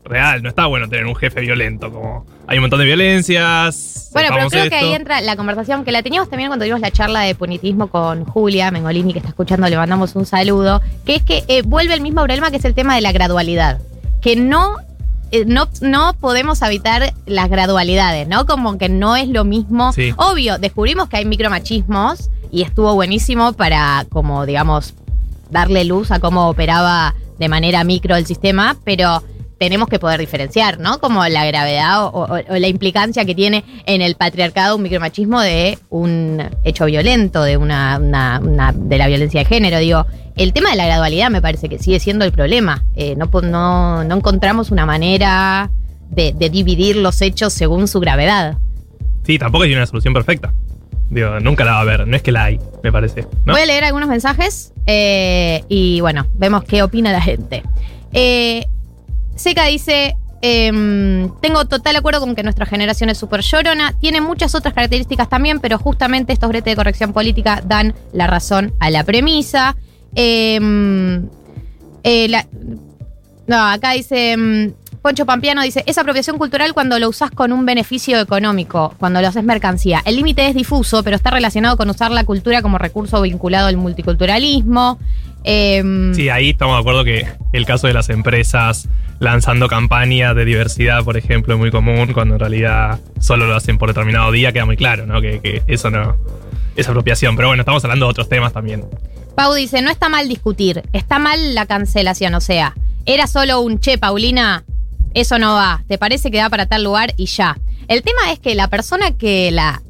real. 0.09 0.43
No 0.43 0.49
está 0.49 0.67
bueno 0.67 0.89
tener 0.89 1.07
un 1.07 1.15
jefe 1.15 1.41
violento. 1.41 1.91
Como 1.93 2.27
hay 2.47 2.59
un 2.59 2.63
montón 2.63 2.79
de 2.81 2.87
violencias. 2.87 4.11
Bueno, 4.13 4.31
pero 4.33 4.49
creo 4.49 4.69
que 4.69 4.77
ahí 4.77 4.95
entra 4.95 5.21
la 5.21 5.37
conversación 5.37 5.85
que 5.85 5.93
la 5.93 6.03
teníamos 6.03 6.31
también 6.31 6.49
cuando 6.49 6.65
tuvimos 6.65 6.81
la 6.81 6.91
charla 6.91 7.21
de 7.21 7.35
punitismo 7.35 7.89
con 7.89 8.25
Julia 8.25 8.71
Mengolini, 8.71 9.13
que 9.13 9.19
está 9.19 9.31
escuchando, 9.31 9.69
le 9.69 9.77
mandamos 9.77 10.15
un 10.15 10.25
saludo, 10.25 10.81
que 11.05 11.17
es 11.17 11.23
que 11.23 11.45
eh, 11.49 11.63
vuelve 11.63 11.95
el 11.95 12.01
mismo 12.01 12.23
problema 12.23 12.51
que 12.51 12.57
es 12.57 12.65
el 12.65 12.75
tema 12.75 12.95
de 12.95 13.01
la 13.01 13.13
gradualidad. 13.13 13.81
Que 14.23 14.37
no, 14.37 14.77
eh, 15.33 15.45
no, 15.47 15.69
no 15.81 16.15
podemos 16.15 16.63
evitar 16.63 17.13
las 17.27 17.51
gradualidades, 17.51 18.27
¿no? 18.27 18.47
Como 18.47 18.79
que 18.79 18.89
no 18.89 19.17
es 19.17 19.29
lo 19.29 19.45
mismo. 19.45 19.93
Sí. 19.93 20.15
Obvio, 20.17 20.59
descubrimos 20.59 21.09
que 21.09 21.19
hay 21.19 21.25
micromachismos 21.25 22.31
y 22.51 22.63
estuvo 22.63 22.95
buenísimo 22.95 23.53
para, 23.53 24.07
como 24.09 24.47
digamos, 24.47 24.95
darle 25.51 25.85
luz 25.85 26.11
a 26.11 26.21
cómo 26.21 26.49
operaba 26.49 27.15
de 27.39 27.49
manera 27.49 27.85
micro 27.85 28.17
el 28.17 28.27
sistema, 28.27 28.77
pero 28.85 29.23
tenemos 29.59 29.89
que 29.89 29.99
poder 29.99 30.21
diferenciar, 30.21 30.79
¿no? 30.79 30.99
Como 30.99 31.27
la 31.27 31.45
gravedad 31.47 32.05
o, 32.05 32.09
o- 32.09 32.25
o 32.27 32.57
la 32.59 32.69
implicancia 32.69 33.25
que 33.25 33.35
tiene 33.35 33.65
en 33.87 34.03
el 34.03 34.15
patriarcado 34.15 34.77
un 34.77 34.83
micromachismo 34.83 35.41
de 35.41 35.79
un 35.89 36.43
hecho 36.65 36.85
violento, 36.87 37.43
de 37.43 37.57
una, 37.57 37.99
una- 37.99 38.41
una- 38.43 38.73
de 38.73 38.99
la 38.99 39.07
violencia 39.09 39.41
de 39.41 39.47
género. 39.47 39.79
Digo, 39.79 40.05
el 40.37 40.53
tema 40.53 40.71
de 40.71 40.77
la 40.77 40.87
gradualidad 40.87 41.31
me 41.31 41.41
parece 41.41 41.69
que 41.69 41.79
sigue 41.79 41.99
siendo 42.01 42.25
el 42.25 42.33
problema. 42.33 42.85
Eh, 42.95 43.15
no, 43.17 43.31
po- 43.31 43.41
no, 43.43 44.05
no 44.05 44.17
encontramos 44.17 44.71
una 44.71 44.85
manera 44.85 45.71
de, 46.11 46.33
de 46.33 46.51
dividir 46.51 46.97
los 46.97 47.23
hechos 47.23 47.53
según 47.53 47.89
su 47.89 47.99
gravedad. 48.01 48.59
Sí, 49.25 49.39
tampoco 49.39 49.65
hay 49.65 49.75
una 49.75 49.87
solución 49.87 50.13
perfecta. 50.15 50.53
Digo, 51.09 51.41
nunca 51.41 51.65
la 51.65 51.73
va 51.73 51.79
a 51.79 51.81
haber. 51.83 52.07
No 52.07 52.15
es 52.17 52.23
que 52.23 52.33
la 52.33 52.45
hay, 52.45 52.61
me 52.83 52.93
parece. 52.93 53.23
¿no? 53.45 53.53
Voy 53.55 53.63
a 53.63 53.67
leer 53.67 53.85
algunos 53.85 54.09
mensajes 54.09 54.73
eh, 54.87 55.65
y 55.69 56.01
bueno, 56.01 56.27
vemos 56.35 56.65
qué 56.65 56.83
opina 56.83 57.11
la 57.13 57.23
gente. 57.23 57.63
Eh, 58.13 58.67
Seca 59.37 59.67
dice, 59.67 60.17
em, 60.43 61.31
tengo 61.41 61.65
total 61.67 61.97
acuerdo 61.97 62.21
con 62.21 62.35
que 62.35 62.43
nuestra 62.43 62.67
generación 62.67 63.11
es 63.11 63.19
súper 63.19 63.43
llorona, 63.43 63.95
tiene 64.01 64.21
muchas 64.21 64.55
otras 64.55 64.75
características 64.75 65.29
también, 65.29 65.61
pero 65.61 65.79
justamente 65.79 66.33
estos 66.33 66.49
bretes 66.49 66.73
de 66.73 66.77
corrección 66.77 67.13
política 67.13 67.63
dan 67.65 67.95
la 68.13 68.27
razón 68.27 68.75
a 68.81 68.91
la 68.91 69.05
premisa. 69.05 69.77
Em, 70.15 71.29
eh, 72.03 72.29
no, 73.47 73.63
acá 73.69 73.93
dice... 73.93 74.75
Poncho 75.07 75.25
Pampiano 75.25 75.63
dice, 75.63 75.85
es 75.87 75.99
apropiación 75.99 76.37
cultural 76.37 76.75
cuando 76.75 76.99
lo 76.99 77.09
usás 77.09 77.31
con 77.31 77.53
un 77.53 77.65
beneficio 77.65 78.19
económico, 78.19 78.93
cuando 78.99 79.23
lo 79.23 79.29
haces 79.29 79.45
mercancía. 79.45 80.03
El 80.05 80.17
límite 80.17 80.49
es 80.49 80.55
difuso, 80.57 81.05
pero 81.05 81.15
está 81.15 81.31
relacionado 81.31 81.77
con 81.77 81.89
usar 81.89 82.11
la 82.11 82.25
cultura 82.25 82.61
como 82.61 82.77
recurso 82.77 83.23
vinculado 83.23 83.69
al 83.69 83.77
multiculturalismo. 83.77 84.99
Em, 85.45 86.13
Sí, 86.13 86.29
ahí 86.29 86.51
estamos 86.51 86.75
de 86.75 86.81
acuerdo 86.81 87.05
que 87.05 87.25
el 87.53 87.65
caso 87.67 87.87
de 87.87 87.93
las 87.93 88.09
empresas 88.09 88.89
lanzando 89.21 89.69
campañas 89.69 90.35
de 90.35 90.45
diversidad, 90.45 91.05
por 91.05 91.17
ejemplo, 91.17 91.55
es 91.55 91.61
muy 91.61 91.71
común, 91.71 92.13
cuando 92.13 92.35
en 92.35 92.41
realidad 92.41 92.99
solo 93.21 93.47
lo 93.47 93.55
hacen 93.55 93.79
por 93.79 93.91
determinado 93.91 94.33
día, 94.33 94.51
queda 94.51 94.65
muy 94.65 94.77
claro, 94.77 95.07
¿no? 95.07 95.21
Que, 95.21 95.39
que 95.39 95.63
eso 95.69 95.89
no 95.89 96.17
es 96.75 96.89
apropiación. 96.89 97.37
Pero 97.37 97.47
bueno, 97.47 97.61
estamos 97.61 97.85
hablando 97.85 98.07
de 98.07 98.11
otros 98.11 98.29
temas 98.29 98.53
también. 98.53 98.85
Pau 99.37 99.55
dice, 99.55 99.83
no 99.83 99.91
está 99.93 100.09
mal 100.09 100.29
discutir, 100.29 100.83
está 100.93 101.21
mal 101.21 101.55
la 101.55 101.67
cancelación, 101.67 102.35
o 102.35 102.41
sea, 102.41 102.75
era 103.05 103.29
solo 103.29 103.61
un 103.61 103.79
che, 103.79 103.99
Paulina, 103.99 104.65
eso 105.17 105.39
no 105.39 105.55
va, 105.55 105.83
te 105.89 105.97
parece 105.97 106.31
que 106.31 106.37
da 106.37 106.51
para 106.51 106.67
tal 106.67 106.85
lugar 106.85 107.15
y 107.17 107.25
ya. 107.25 107.57
El 107.89 108.03
tema 108.03 108.31
es 108.33 108.39
que 108.39 108.55
la 108.55 108.69
persona 108.69 109.17
que 109.17 109.51
la, 109.51 109.83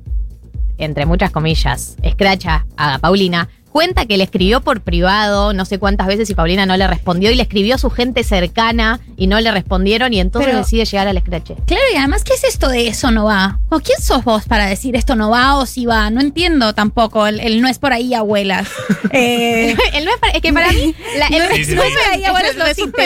entre 0.78 1.04
muchas 1.04 1.32
comillas, 1.32 1.96
escracha 2.02 2.64
a 2.76 3.00
Paulina, 3.00 3.48
cuenta 3.76 4.06
que 4.06 4.16
le 4.16 4.24
escribió 4.24 4.62
por 4.62 4.80
privado 4.80 5.52
no 5.52 5.66
sé 5.66 5.78
cuántas 5.78 6.06
veces 6.06 6.30
y 6.30 6.34
Paulina 6.34 6.64
no 6.64 6.78
le 6.78 6.86
respondió 6.86 7.30
y 7.30 7.34
le 7.34 7.42
escribió 7.42 7.74
a 7.74 7.78
su 7.78 7.90
gente 7.90 8.24
cercana 8.24 9.00
y 9.18 9.26
no 9.26 9.38
le 9.38 9.50
respondieron 9.50 10.14
y 10.14 10.20
entonces 10.20 10.46
Pero- 10.48 10.60
decide 10.62 10.86
llegar 10.86 11.08
al 11.08 11.16
escrache. 11.18 11.56
Claro, 11.66 11.82
y 11.92 11.96
además, 11.98 12.24
¿qué 12.24 12.32
es 12.32 12.44
esto 12.44 12.70
de 12.70 12.88
eso 12.88 13.10
no 13.10 13.26
va? 13.26 13.58
¿O 13.68 13.80
quién 13.80 14.00
sos 14.00 14.24
vos 14.24 14.44
para 14.46 14.64
decir 14.64 14.96
esto 14.96 15.14
no 15.14 15.28
va 15.28 15.56
o 15.58 15.66
si 15.66 15.84
va? 15.84 16.08
No 16.08 16.22
entiendo 16.22 16.72
tampoco. 16.74 17.26
El, 17.26 17.38
el 17.40 17.60
no 17.60 17.68
es 17.68 17.78
por 17.78 17.92
ahí, 17.92 18.14
abuelas. 18.14 18.66
Eh, 19.12 19.76
El 19.94 20.04
no 20.06 20.10
es, 20.10 20.16
para- 20.18 20.32
es 20.32 20.40
que 20.42 20.52
para 20.54 20.72
mí 20.72 20.94
la- 21.18 21.26
el 21.36 21.38
No 21.38 21.44
es- 21.54 21.68
no 21.68 21.82
es 21.82 21.92
por 21.92 22.12
ahí, 22.14 22.24
abuelas, 22.24 22.50
el 22.52 22.58
lo 22.58 22.64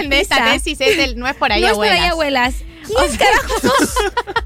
de 0.08 0.20
esta 0.20 0.44
tesis 0.52 0.80
es 0.80 0.98
el 0.98 1.18
no 1.18 1.26
es 1.26 1.34
por 1.34 1.50
ahí, 1.52 1.60
no 1.62 1.66
es 1.68 1.74
por 1.74 1.86
ahí, 1.88 2.04
abuelas. 2.06 2.54
¿Quién 2.96 3.16
carajo 3.16 3.60
sos? 3.62 3.94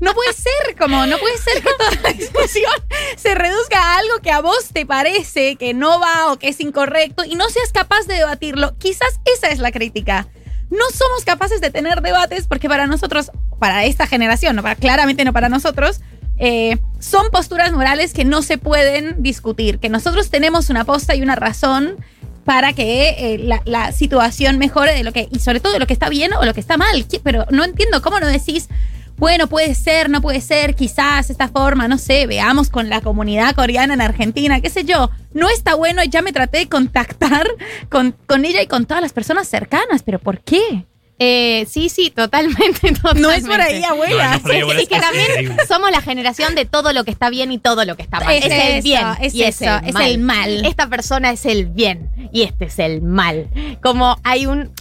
No 0.00 0.14
puede 0.14 0.32
ser, 0.32 0.76
como, 0.78 1.06
no 1.06 1.18
puede 1.18 1.38
ser 1.38 1.62
que 1.62 1.70
toda 1.78 1.90
la 2.02 2.12
discusión 2.12 2.72
se 3.16 3.34
reduzca 3.34 3.78
a 3.78 3.98
algo 3.98 4.18
que 4.22 4.30
a 4.30 4.40
vos 4.40 4.68
te 4.72 4.86
parece 4.86 5.56
que 5.56 5.74
no 5.74 6.00
va 6.00 6.32
o 6.32 6.38
que 6.38 6.48
es 6.48 6.60
incorrecto 6.60 7.24
y 7.24 7.36
no 7.36 7.48
seas 7.48 7.72
capaz 7.72 8.06
de 8.06 8.14
debatirlo. 8.14 8.76
Quizás 8.78 9.20
esa 9.24 9.48
es 9.48 9.58
la 9.58 9.72
crítica. 9.72 10.28
No 10.70 10.84
somos 10.92 11.24
capaces 11.24 11.60
de 11.60 11.70
tener 11.70 12.00
debates 12.00 12.46
porque 12.46 12.68
para 12.68 12.86
nosotros, 12.86 13.30
para 13.58 13.84
esta 13.84 14.06
generación, 14.06 14.56
no 14.56 14.62
para, 14.62 14.76
claramente 14.76 15.24
no 15.24 15.32
para 15.32 15.48
nosotros, 15.48 16.00
eh, 16.38 16.78
son 16.98 17.30
posturas 17.30 17.72
morales 17.72 18.12
que 18.12 18.24
no 18.24 18.42
se 18.42 18.58
pueden 18.58 19.22
discutir, 19.22 19.78
que 19.78 19.88
nosotros 19.88 20.30
tenemos 20.30 20.68
una 20.70 20.84
posta 20.84 21.14
y 21.14 21.22
una 21.22 21.36
razón 21.36 21.96
para 22.44 22.72
que 22.72 23.08
eh, 23.18 23.60
la, 23.64 23.92
situación 23.92 24.58
mejore 24.58 24.94
de 24.94 25.02
lo 25.02 25.12
que, 25.12 25.28
y 25.30 25.38
sobre 25.38 25.60
todo 25.60 25.72
de 25.72 25.78
lo 25.78 25.86
que 25.86 25.92
está 25.92 26.08
bien 26.08 26.32
o 26.34 26.44
lo 26.44 26.54
que 26.54 26.60
está 26.60 26.76
mal. 26.76 27.04
Pero 27.22 27.46
no 27.50 27.64
entiendo 27.64 28.02
cómo 28.02 28.20
no 28.20 28.26
decís, 28.26 28.68
bueno, 29.16 29.46
puede 29.46 29.74
ser, 29.74 30.10
no 30.10 30.20
puede 30.20 30.40
ser, 30.40 30.74
quizás 30.74 31.30
esta 31.30 31.48
forma, 31.48 31.88
no 31.88 31.98
sé, 31.98 32.26
veamos 32.26 32.68
con 32.68 32.88
la 32.88 33.00
comunidad 33.00 33.54
coreana 33.54 33.94
en 33.94 34.00
Argentina, 34.00 34.60
qué 34.60 34.70
sé 34.70 34.84
yo. 34.84 35.10
No 35.32 35.48
está 35.48 35.74
bueno, 35.74 36.02
ya 36.04 36.22
me 36.22 36.32
traté 36.32 36.58
de 36.58 36.68
contactar 36.68 37.46
con, 37.88 38.14
con 38.26 38.44
ella 38.44 38.62
y 38.62 38.66
con 38.66 38.86
todas 38.86 39.02
las 39.02 39.12
personas 39.12 39.48
cercanas, 39.48 40.02
pero 40.02 40.18
¿por 40.18 40.40
qué? 40.40 40.84
Eh, 41.18 41.66
sí, 41.70 41.88
sí, 41.88 42.10
totalmente, 42.10 42.92
totalmente. 42.92 43.20
No 43.20 43.30
es 43.30 43.44
por 43.44 43.60
ahí, 43.60 43.84
abuela. 43.84 44.24
No, 44.24 44.30
no 44.30 44.36
es 44.36 44.42
por 44.42 44.50
ahí, 44.50 44.60
abuela, 44.60 44.82
y 44.82 44.86
que 44.86 44.98
también 44.98 45.26
increíble. 45.30 45.66
somos 45.68 45.90
la 45.90 46.00
generación 46.00 46.54
de 46.54 46.64
todo 46.64 46.92
lo 46.92 47.04
que 47.04 47.10
está 47.12 47.30
bien 47.30 47.52
y 47.52 47.58
todo 47.58 47.84
lo 47.84 47.96
que 47.96 48.02
está 48.02 48.20
mal. 48.20 48.34
Es 48.34 48.44
Es, 48.44 48.52
el 48.52 48.60
eso, 48.60 48.82
bien 48.82 49.06
es 49.20 49.34
y 49.34 49.42
eso, 49.44 49.76
es 49.84 49.94
el 49.94 50.18
mal. 50.18 50.66
Esta 50.66 50.88
persona 50.88 51.30
es 51.30 51.46
el 51.46 51.66
bien 51.66 52.10
y 52.32 52.42
este 52.42 52.64
es 52.66 52.78
el 52.78 53.02
mal. 53.02 53.48
Como 53.82 54.18
hay 54.24 54.46
un... 54.46 54.72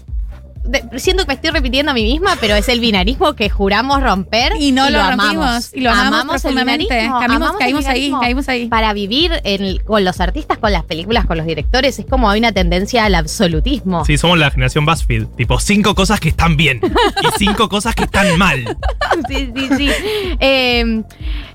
de- 0.63 0.99
siento 0.99 1.23
que 1.23 1.27
me 1.29 1.33
estoy 1.35 1.49
repitiendo 1.51 1.91
a 1.91 1.93
mí 1.93 2.03
misma, 2.03 2.37
pero 2.39 2.55
es 2.55 2.67
el 2.69 2.79
binarismo 2.79 3.33
que 3.33 3.49
juramos 3.49 4.01
romper 4.01 4.53
Y 4.59 4.71
no 4.71 4.89
lo, 4.89 4.99
amamos. 5.01 5.25
rompimos, 5.25 5.69
y 5.73 5.81
lo 5.81 5.91
amamos, 5.91 6.35
el 6.35 6.41
profundamente. 6.41 6.83
binarismo, 6.93 7.19
Caímos, 7.19 7.35
amamos 7.35 7.51
el 7.53 7.59
caímos 7.59 7.85
ahí, 7.87 8.13
caímos 8.21 8.49
ahí. 8.49 8.67
Para 8.67 8.93
vivir 8.93 9.31
en- 9.43 9.79
con 9.83 10.03
los 10.03 10.19
artistas, 10.19 10.57
con 10.57 10.71
las 10.71 10.83
películas, 10.83 11.25
con 11.25 11.37
los 11.37 11.45
directores, 11.45 11.99
es 11.99 12.05
como 12.05 12.29
hay 12.29 12.39
una 12.39 12.51
tendencia 12.51 13.05
al 13.05 13.15
absolutismo. 13.15 14.05
Sí, 14.05 14.17
somos 14.17 14.37
la 14.37 14.51
generación 14.51 14.85
BuzzFeed. 14.85 15.25
Tipo, 15.37 15.59
cinco 15.59 15.95
cosas 15.95 16.19
que 16.19 16.29
están 16.29 16.55
bien 16.57 16.79
y 16.83 17.27
cinco 17.37 17.69
cosas 17.69 17.95
que 17.95 18.03
están 18.05 18.37
mal. 18.37 18.77
sí, 19.27 19.51
sí, 19.55 19.69
sí. 19.77 19.89
Eh, 20.39 21.03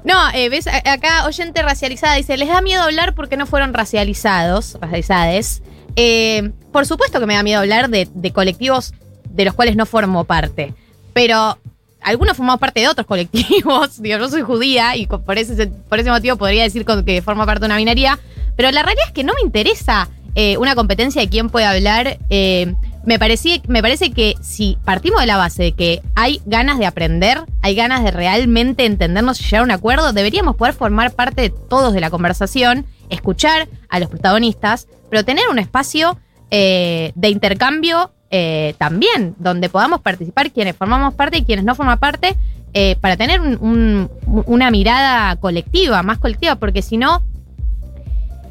no, 0.04 0.30
eh, 0.34 0.48
ves, 0.48 0.66
acá 0.68 1.26
oyente 1.26 1.62
racializada 1.62 2.14
dice, 2.14 2.36
les 2.36 2.48
da 2.48 2.60
miedo 2.62 2.82
hablar 2.82 3.14
porque 3.14 3.36
no 3.36 3.46
fueron 3.46 3.74
racializados, 3.74 4.76
racializades. 4.80 5.62
Eh, 5.96 6.52
por 6.72 6.86
supuesto 6.86 7.20
que 7.20 7.26
me 7.26 7.34
da 7.34 7.42
miedo 7.42 7.60
hablar 7.60 7.88
de, 7.90 8.32
colectivos 8.32 8.92
de 9.30 9.44
los 9.44 9.54
cuales 9.54 9.76
no 9.76 9.86
formo 9.86 10.24
parte, 10.24 10.74
pero 11.12 11.58
algunos 12.00 12.36
formamos 12.36 12.60
parte 12.60 12.80
de 12.80 12.88
otros 12.88 13.06
colectivos. 13.06 14.00
Digo, 14.02 14.18
yo 14.18 14.28
soy 14.28 14.42
judía 14.42 14.96
y 14.96 15.06
por 15.06 15.38
ese, 15.38 15.66
por 15.66 15.98
ese 15.98 16.10
motivo 16.10 16.36
podría 16.36 16.62
decir 16.62 16.84
que 17.04 17.22
formo 17.22 17.46
parte 17.46 17.60
de 17.60 17.66
una 17.66 17.76
binaria, 17.76 18.18
pero 18.56 18.70
la 18.70 18.82
realidad 18.82 19.06
es 19.08 19.12
que 19.12 19.24
no 19.24 19.34
me 19.34 19.40
interesa 19.42 20.08
eh, 20.34 20.56
una 20.58 20.74
competencia 20.74 21.20
de 21.20 21.28
quién 21.28 21.50
puede 21.50 21.66
hablar. 21.66 22.18
eh, 22.30 22.74
me, 23.04 23.18
parecía, 23.18 23.60
me 23.66 23.82
parece 23.82 24.12
que 24.12 24.36
si 24.40 24.76
partimos 24.84 25.20
de 25.20 25.26
la 25.26 25.36
base 25.36 25.62
de 25.62 25.72
que 25.72 26.02
hay 26.14 26.40
ganas 26.44 26.78
de 26.78 26.86
aprender, 26.86 27.40
hay 27.62 27.74
ganas 27.74 28.04
de 28.04 28.10
realmente 28.10 28.84
entendernos 28.84 29.40
y 29.40 29.44
llegar 29.44 29.62
a 29.62 29.64
un 29.64 29.70
acuerdo, 29.70 30.12
deberíamos 30.12 30.56
poder 30.56 30.74
formar 30.74 31.12
parte 31.12 31.42
de 31.42 31.50
todos 31.50 31.94
de 31.94 32.00
la 32.00 32.10
conversación, 32.10 32.86
escuchar 33.10 33.68
a 33.88 33.98
los 34.00 34.08
protagonistas, 34.08 34.86
pero 35.10 35.24
tener 35.24 35.48
un 35.50 35.58
espacio 35.58 36.18
eh, 36.50 37.12
de 37.14 37.28
intercambio 37.28 38.10
eh, 38.30 38.74
también, 38.78 39.34
donde 39.38 39.68
podamos 39.68 40.00
participar 40.00 40.50
quienes 40.50 40.76
formamos 40.76 41.14
parte 41.14 41.38
y 41.38 41.44
quienes 41.44 41.64
no 41.64 41.74
forman 41.74 41.98
parte, 41.98 42.36
eh, 42.74 42.96
para 43.00 43.16
tener 43.16 43.40
un- 43.40 43.56
un- 43.60 44.10
una 44.46 44.70
mirada 44.70 45.36
colectiva, 45.36 46.02
más 46.02 46.18
colectiva, 46.18 46.56
porque 46.56 46.82
si 46.82 46.96
no, 46.98 47.22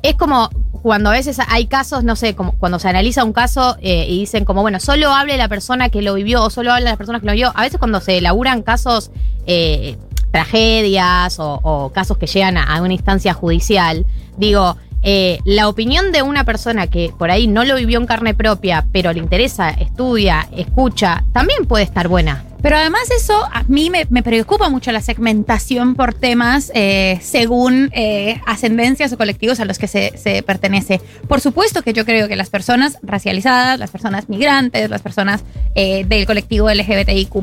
es 0.03 0.15
como 0.15 0.49
cuando 0.81 1.09
a 1.09 1.13
veces 1.13 1.37
hay 1.49 1.65
casos, 1.67 2.03
no 2.03 2.15
sé, 2.15 2.35
como 2.35 2.53
cuando 2.53 2.79
se 2.79 2.87
analiza 2.87 3.23
un 3.23 3.33
caso 3.33 3.77
y 3.81 4.19
dicen 4.19 4.45
como, 4.45 4.61
bueno, 4.61 4.79
solo 4.79 5.11
hable 5.13 5.35
la 5.37 5.47
persona 5.49 5.89
que 5.89 6.01
lo 6.01 6.13
vivió 6.13 6.43
o 6.43 6.49
solo 6.49 6.71
habla 6.71 6.91
la 6.91 6.97
persona 6.97 7.19
que 7.19 7.25
lo 7.25 7.33
vio. 7.33 7.51
A 7.55 7.61
veces 7.63 7.77
cuando 7.79 7.99
se 7.99 8.17
elaboran 8.17 8.61
casos, 8.61 9.11
tragedias 10.31 11.37
o, 11.39 11.91
casos 11.93 12.17
que 12.17 12.27
llegan 12.27 12.57
a, 12.57 12.81
una 12.81 12.93
instancia 12.93 13.33
judicial, 13.33 14.05
digo, 14.37 14.77
eh, 15.03 15.39
la 15.45 15.69
opinión 15.69 16.11
de 16.11 16.21
una 16.21 16.43
persona 16.43 16.87
que 16.87 17.13
por 17.17 17.31
ahí 17.31 17.47
no 17.47 17.63
lo 17.63 17.75
vivió 17.75 17.99
en 17.99 18.05
carne 18.05 18.33
propia, 18.33 18.87
pero 18.91 19.13
le 19.13 19.19
interesa, 19.19 19.69
estudia, 19.69 20.47
escucha, 20.55 21.23
también 21.33 21.65
puede 21.65 21.83
estar 21.83 22.07
buena. 22.07 22.43
Pero 22.61 22.75
además 22.75 23.09
eso 23.11 23.45
a 23.53 23.63
mí 23.67 23.91
me, 23.91 24.23
preocupa 24.23 24.67
mucho 24.67 24.91
la 24.91 25.01
segmentación 25.01 25.93
por 25.93 26.15
temas 26.15 26.71
eh, 26.73 27.19
según 27.21 27.91
eh, 27.93 28.41
ascendencias 28.47 29.13
o 29.13 29.17
colectivos 29.17 29.59
a 29.59 29.65
los 29.65 29.77
que 29.77 29.87
se, 29.87 30.43
pertenece. 30.45 30.99
Por 31.27 31.39
supuesto 31.39 31.83
que 31.83 31.93
yo 31.93 32.03
creo 32.03 32.27
que 32.27 32.35
las 32.35 32.49
personas 32.49 32.97
racializadas, 33.03 33.79
las 33.79 33.91
personas 33.91 34.27
migrantes, 34.27 34.89
las 34.89 35.03
personas 35.03 35.43
del 35.75 36.25
colectivo 36.25 36.71
LGBTIQ 36.71 37.35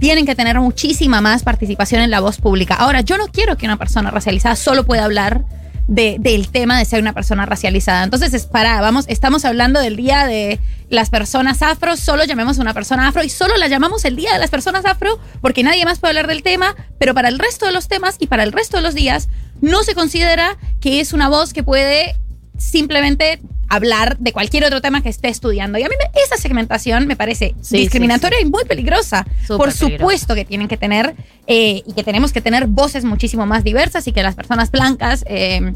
tienen 0.00 0.26
que 0.26 0.34
tener 0.34 0.58
muchísima 0.58 1.20
más 1.20 1.42
participación 1.44 2.02
en 2.02 2.10
la 2.10 2.20
voz 2.20 2.38
pública. 2.38 2.74
Ahora, 2.74 3.02
yo 3.02 3.16
no 3.18 3.28
quiero 3.28 3.56
que 3.56 3.66
una 3.66 3.76
persona 3.76 4.10
racializada 4.10 4.56
solo 4.56 4.84
pueda 4.84 5.04
hablar 5.04 5.44
de- 5.86 6.16
del 6.20 6.48
tema 6.48 6.78
de 6.78 6.84
ser 6.84 7.00
una 7.00 7.12
persona 7.12 7.46
racializada. 7.46 8.04
Entonces, 8.04 8.32
es 8.32 8.46
para, 8.46 8.80
vamos, 8.80 9.04
estamos 9.08 9.44
hablando 9.44 9.80
del 9.80 9.96
día 9.96 10.26
de 10.26 10.60
las 10.88 11.10
personas 11.10 11.62
afro, 11.62 11.96
solo 11.96 12.24
llamemos 12.24 12.58
a 12.58 12.62
una 12.62 12.74
persona 12.74 13.08
afro 13.08 13.22
y 13.24 13.28
solo 13.28 13.56
la 13.56 13.66
llamamos 13.68 14.04
el 14.04 14.16
día 14.16 14.32
de 14.32 14.38
las 14.38 14.50
personas 14.50 14.84
afro 14.84 15.18
porque 15.40 15.62
nadie 15.62 15.84
más 15.84 15.98
puede 15.98 16.10
hablar 16.12 16.28
del 16.28 16.42
tema, 16.42 16.74
pero 16.98 17.12
para 17.14 17.28
el 17.28 17.38
resto 17.38 17.66
de 17.66 17.72
los 17.72 17.86
temas 17.88 18.16
y 18.20 18.26
para 18.28 18.42
el 18.44 18.52
resto 18.52 18.76
de 18.78 18.82
los 18.84 18.94
días 18.94 19.28
no 19.60 19.82
se 19.82 19.94
considera 19.94 20.56
que 20.80 21.00
es 21.00 21.12
una 21.12 21.28
voz 21.28 21.52
que 21.52 21.62
puede 21.62 22.16
simplemente 22.60 23.40
hablar 23.68 24.18
de 24.18 24.32
cualquier 24.32 24.64
otro 24.64 24.80
tema 24.80 25.00
que 25.02 25.08
esté 25.08 25.28
estudiando. 25.28 25.78
Y 25.78 25.82
a 25.84 25.88
mí 25.88 25.94
me- 25.98 26.20
esa 26.22 26.36
segmentación 26.36 27.06
me 27.06 27.16
parece 27.16 27.54
Sí, 27.60 27.78
discriminatoria 27.78 28.40
y 28.40 28.44
muy 28.44 28.64
peligrosa. 28.64 29.24
Súper 29.42 29.56
Por 29.56 29.66
peligrosa. 29.72 29.96
supuesto 29.98 30.34
que 30.34 30.44
tienen 30.44 30.68
que 30.68 30.76
tener 30.76 31.14
eh, 31.46 31.82
y 31.86 31.92
que 31.94 32.02
tenemos 32.04 32.32
que 32.32 32.40
tener 32.40 32.66
voces 32.66 33.04
muchísimo 33.04 33.46
más 33.46 33.64
diversas 33.64 34.06
y 34.08 34.12
que 34.12 34.22
las 34.22 34.34
personas 34.34 34.70
blancas, 34.70 35.24
eh, 35.28 35.72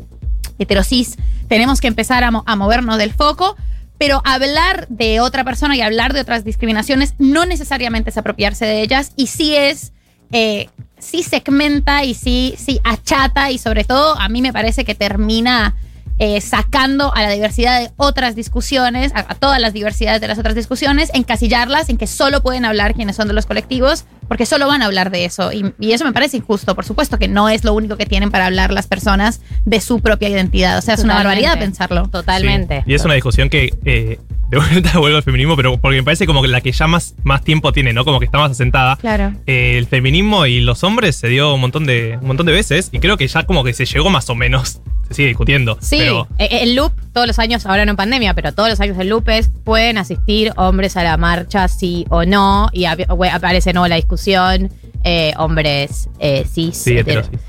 heterosis, 0.58 1.16
tenemos 1.48 1.80
que 1.80 1.88
empezar 1.88 2.24
a, 2.24 2.30
mo- 2.30 2.44
a 2.46 2.56
movernos 2.56 2.98
del 2.98 3.12
foco. 3.12 3.56
Pero 3.96 4.20
hablar 4.24 4.86
de 4.88 5.20
otra 5.20 5.44
persona 5.44 5.76
y 5.76 5.80
hablar 5.80 6.12
de 6.14 6.20
otras 6.20 6.44
discriminaciones 6.44 7.14
no 7.18 7.46
necesariamente 7.46 8.10
es 8.10 8.18
apropiarse 8.18 8.66
de 8.66 8.82
ellas 8.82 9.12
y 9.16 9.28
sí 9.28 9.54
es, 9.54 9.92
eh, 10.32 10.68
sí 10.98 11.22
segmenta 11.22 12.02
y 12.04 12.14
sí, 12.14 12.54
sí 12.58 12.80
achata 12.82 13.52
y 13.52 13.58
sobre 13.58 13.84
todo 13.84 14.18
a 14.20 14.28
mí 14.28 14.42
me 14.42 14.52
parece 14.52 14.84
que 14.84 14.96
termina 14.96 15.76
eh, 16.18 16.40
sacando 16.40 17.14
a 17.14 17.22
la 17.22 17.30
diversidad 17.30 17.80
de 17.80 17.90
otras 17.96 18.36
discusiones, 18.36 19.12
a, 19.14 19.20
a 19.28 19.34
todas 19.34 19.60
las 19.60 19.72
diversidades 19.72 20.20
de 20.20 20.28
las 20.28 20.38
otras 20.38 20.54
discusiones, 20.54 21.10
encasillarlas 21.14 21.88
en 21.88 21.98
que 21.98 22.06
solo 22.06 22.42
pueden 22.42 22.64
hablar 22.64 22.94
quienes 22.94 23.16
son 23.16 23.28
de 23.28 23.34
los 23.34 23.46
colectivos, 23.46 24.04
porque 24.28 24.46
solo 24.46 24.66
van 24.66 24.82
a 24.82 24.86
hablar 24.86 25.10
de 25.10 25.24
eso. 25.24 25.52
Y, 25.52 25.74
y 25.78 25.92
eso 25.92 26.04
me 26.04 26.12
parece 26.12 26.36
injusto. 26.36 26.74
Por 26.74 26.84
supuesto 26.84 27.18
que 27.18 27.28
no 27.28 27.48
es 27.48 27.64
lo 27.64 27.74
único 27.74 27.96
que 27.96 28.06
tienen 28.06 28.30
para 28.30 28.46
hablar 28.46 28.72
las 28.72 28.86
personas 28.86 29.40
de 29.64 29.80
su 29.80 30.00
propia 30.00 30.28
identidad. 30.28 30.78
O 30.78 30.82
sea, 30.82 30.94
es 30.94 31.00
una 31.04 31.14
Totalmente. 31.14 31.42
barbaridad 31.46 31.64
pensarlo. 31.64 32.08
Totalmente. 32.08 32.78
Sí. 32.84 32.92
Y 32.92 32.94
es 32.94 33.04
una 33.04 33.14
discusión 33.14 33.50
que 33.50 33.74
eh, 33.84 34.18
de 34.50 34.58
vuelta 34.58 34.98
vuelvo 34.98 35.16
al 35.16 35.22
feminismo, 35.22 35.56
pero 35.56 35.76
porque 35.78 35.96
me 35.98 36.04
parece 36.04 36.26
como 36.26 36.42
que 36.42 36.48
la 36.48 36.60
que 36.60 36.72
ya 36.72 36.86
más, 36.86 37.14
más 37.24 37.42
tiempo 37.42 37.72
tiene, 37.72 37.92
¿no? 37.92 38.04
Como 38.04 38.18
que 38.18 38.26
está 38.26 38.38
más 38.38 38.52
asentada. 38.52 38.96
Claro. 38.96 39.34
Eh, 39.46 39.76
el 39.78 39.86
feminismo 39.86 40.46
y 40.46 40.60
los 40.60 40.84
hombres 40.84 41.16
se 41.16 41.28
dio 41.28 41.54
un 41.54 41.60
montón 41.60 41.84
de 41.86 42.18
un 42.20 42.28
montón 42.28 42.46
de 42.46 42.52
veces 42.52 42.88
y 42.92 43.00
creo 43.00 43.16
que 43.16 43.26
ya 43.26 43.44
como 43.44 43.64
que 43.64 43.74
se 43.74 43.84
llegó 43.84 44.10
más 44.10 44.30
o 44.30 44.34
menos. 44.34 44.80
Se 45.08 45.14
sigue 45.14 45.28
discutiendo. 45.28 45.78
Sí, 45.80 45.96
Pero 45.98 46.28
eh, 46.38 46.48
el 46.62 46.74
loop, 46.74 46.92
todos 47.12 47.26
los 47.26 47.38
años, 47.38 47.66
ahora 47.66 47.84
no 47.84 47.90
en 47.90 47.96
pandemia, 47.96 48.34
pero 48.34 48.52
todos 48.52 48.68
los 48.70 48.80
años 48.80 48.96
el 48.98 49.08
loop 49.08 49.28
es, 49.28 49.50
pueden 49.64 49.98
asistir 49.98 50.52
hombres 50.56 50.96
a 50.96 51.02
la 51.04 51.16
marcha, 51.16 51.68
sí 51.68 52.06
o 52.10 52.24
no, 52.24 52.68
y 52.72 52.84
ap- 52.86 53.00
aparece 53.32 53.72
no 53.72 53.86
la 53.86 53.96
discusión, 53.96 54.70
eh, 55.04 55.32
hombres 55.36 56.08
eh, 56.18 56.44
cis. 56.50 56.76
sí, 56.76 56.96
hetero. 56.96 57.20
heterosis. 57.20 57.40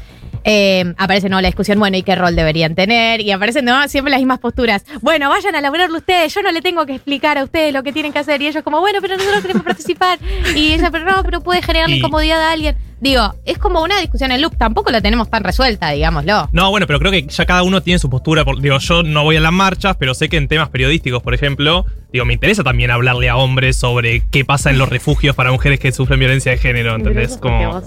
Eh, 0.47 0.93
aparece 0.97 1.27
no 1.27 1.41
la 1.41 1.47
discusión, 1.47 1.79
bueno, 1.79 1.97
¿y 1.97 2.03
qué 2.03 2.13
rol 2.15 2.35
deberían 2.35 2.75
tener? 2.75 3.19
Y 3.21 3.31
aparecen 3.31 3.65
¿no? 3.65 3.87
siempre 3.87 4.11
las 4.11 4.19
mismas 4.19 4.37
posturas. 4.39 4.85
Bueno, 5.01 5.27
vayan 5.29 5.55
a 5.55 5.61
laburarlo 5.61 5.97
ustedes, 5.97 6.33
yo 6.35 6.41
no 6.43 6.51
le 6.51 6.61
tengo 6.61 6.85
que 6.85 6.93
explicar 6.95 7.37
a 7.39 7.43
ustedes 7.43 7.73
lo 7.73 7.81
que 7.81 7.91
tienen 7.91 8.13
que 8.13 8.19
hacer. 8.19 8.41
Y 8.43 8.47
ellos 8.47 8.63
como, 8.63 8.79
bueno, 8.79 8.99
pero 9.01 9.17
nosotros 9.17 9.41
queremos 9.41 9.63
participar. 9.63 10.19
Y 10.55 10.73
ella, 10.73 10.91
pero 10.91 11.03
no, 11.05 11.23
pero 11.23 11.41
puede 11.41 11.61
generar 11.63 11.89
Y- 11.89 11.95
incomodidad 11.97 12.41
a 12.41 12.51
alguien. 12.51 12.75
Digo, 13.01 13.33
es 13.45 13.57
como 13.57 13.81
una 13.83 13.99
discusión 13.99 14.31
en 14.31 14.41
loop, 14.41 14.55
tampoco 14.57 14.89
la 14.89 15.01
tenemos 15.01 15.29
tan 15.29 15.43
resuelta, 15.43 15.89
digámoslo. 15.91 16.47
No, 16.53 16.69
bueno, 16.69 16.87
pero 16.87 16.97
creo 16.99 17.11
que 17.11 17.23
ya 17.27 17.45
cada 17.45 17.61
uno 17.63 17.81
tiene 17.81 17.99
su 17.99 18.09
postura. 18.09 18.45
por- 18.45 18.61
digo, 18.61 18.77
yo 18.77 19.03
no 19.03 19.23
voy 19.23 19.35
a 19.35 19.41
las 19.41 19.51
marchas, 19.51 19.97
pero 19.99 20.13
sé 20.13 20.29
que 20.29 20.37
en 20.37 20.47
temas 20.47 20.69
periodísticos, 20.69 21.21
por 21.21 21.33
ejemplo, 21.33 21.85
digo, 22.13 22.23
me 22.25 22.33
interesa 22.33 22.63
también 22.63 22.91
hablarle 22.91 23.29
a 23.29 23.35
hombres 23.35 23.75
sobre 23.75 24.21
qué 24.31 24.45
pasa 24.45 24.69
en 24.69 24.77
los 24.77 24.89
refugios 24.89 25.35
para 25.35 25.51
mujeres 25.51 25.79
que 25.79 25.91
sufren 25.91 26.19
violencia 26.19 26.51
de 26.53 26.57
género, 26.59 26.95
¿entendés? 26.95 27.37
Como... 27.37 27.81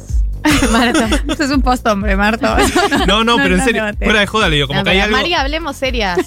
Marta. 0.72 1.08
Eso 1.28 1.44
es 1.44 1.50
un 1.50 1.62
post-hombre, 1.62 2.16
Marto. 2.16 2.46
No, 3.06 3.24
no, 3.24 3.36
pero 3.36 3.54
en 3.56 3.64
serio, 3.64 3.84
no, 3.86 3.92
fuera 3.96 4.20
de 4.20 4.26
joda, 4.26 4.48
le 4.48 4.56
digo, 4.56 4.68
como 4.68 4.80
No, 4.80 4.84
que 4.84 4.90
hay 4.90 5.00
algo, 5.00 5.16
María, 5.16 5.40
hablemos 5.40 5.76
serias. 5.76 6.18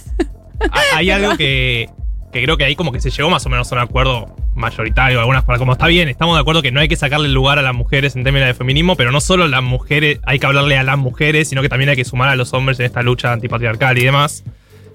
hay 0.94 1.10
algo 1.10 1.36
que, 1.38 1.90
que 2.32 2.44
creo 2.44 2.58
que 2.58 2.66
ahí 2.66 2.76
como 2.76 2.92
que 2.92 3.00
se 3.00 3.10
llegó 3.10 3.30
más 3.30 3.46
o 3.46 3.50
menos 3.50 3.72
a 3.72 3.76
un 3.76 3.82
acuerdo 3.82 4.36
mayoritario. 4.56 5.20
Algunas 5.20 5.44
para 5.44 5.58
como 5.60 5.74
está 5.74 5.88
bien, 5.88 6.08
estamos 6.10 6.36
de 6.36 6.42
acuerdo 6.42 6.62
que 6.62 6.72
no 6.72 6.80
hay 6.80 6.88
que 6.88 6.96
sacarle 6.96 7.30
lugar 7.30 7.58
a 7.60 7.62
las 7.62 7.74
mujeres 7.74 8.16
en 8.16 8.24
términos 8.24 8.48
de 8.48 8.54
feminismo, 8.54 8.96
pero 8.96 9.12
no 9.12 9.22
solo 9.22 9.48
las 9.48 9.64
mujeres, 9.64 10.20
hay 10.24 10.40
que 10.40 10.46
hablarle 10.46 10.78
a 10.78 10.84
las 10.84 10.98
mujeres, 10.98 11.48
sino 11.50 11.62
que 11.62 11.70
también 11.70 11.90
hay 11.90 11.96
que 11.96 12.06
sumar 12.06 12.30
a 12.30 12.36
los 12.36 12.54
hombres 12.54 12.80
en 12.80 12.86
esta 12.86 13.02
lucha 13.02 13.32
antipatriarcal 13.34 13.98
y 13.98 14.04
demás. 14.04 14.44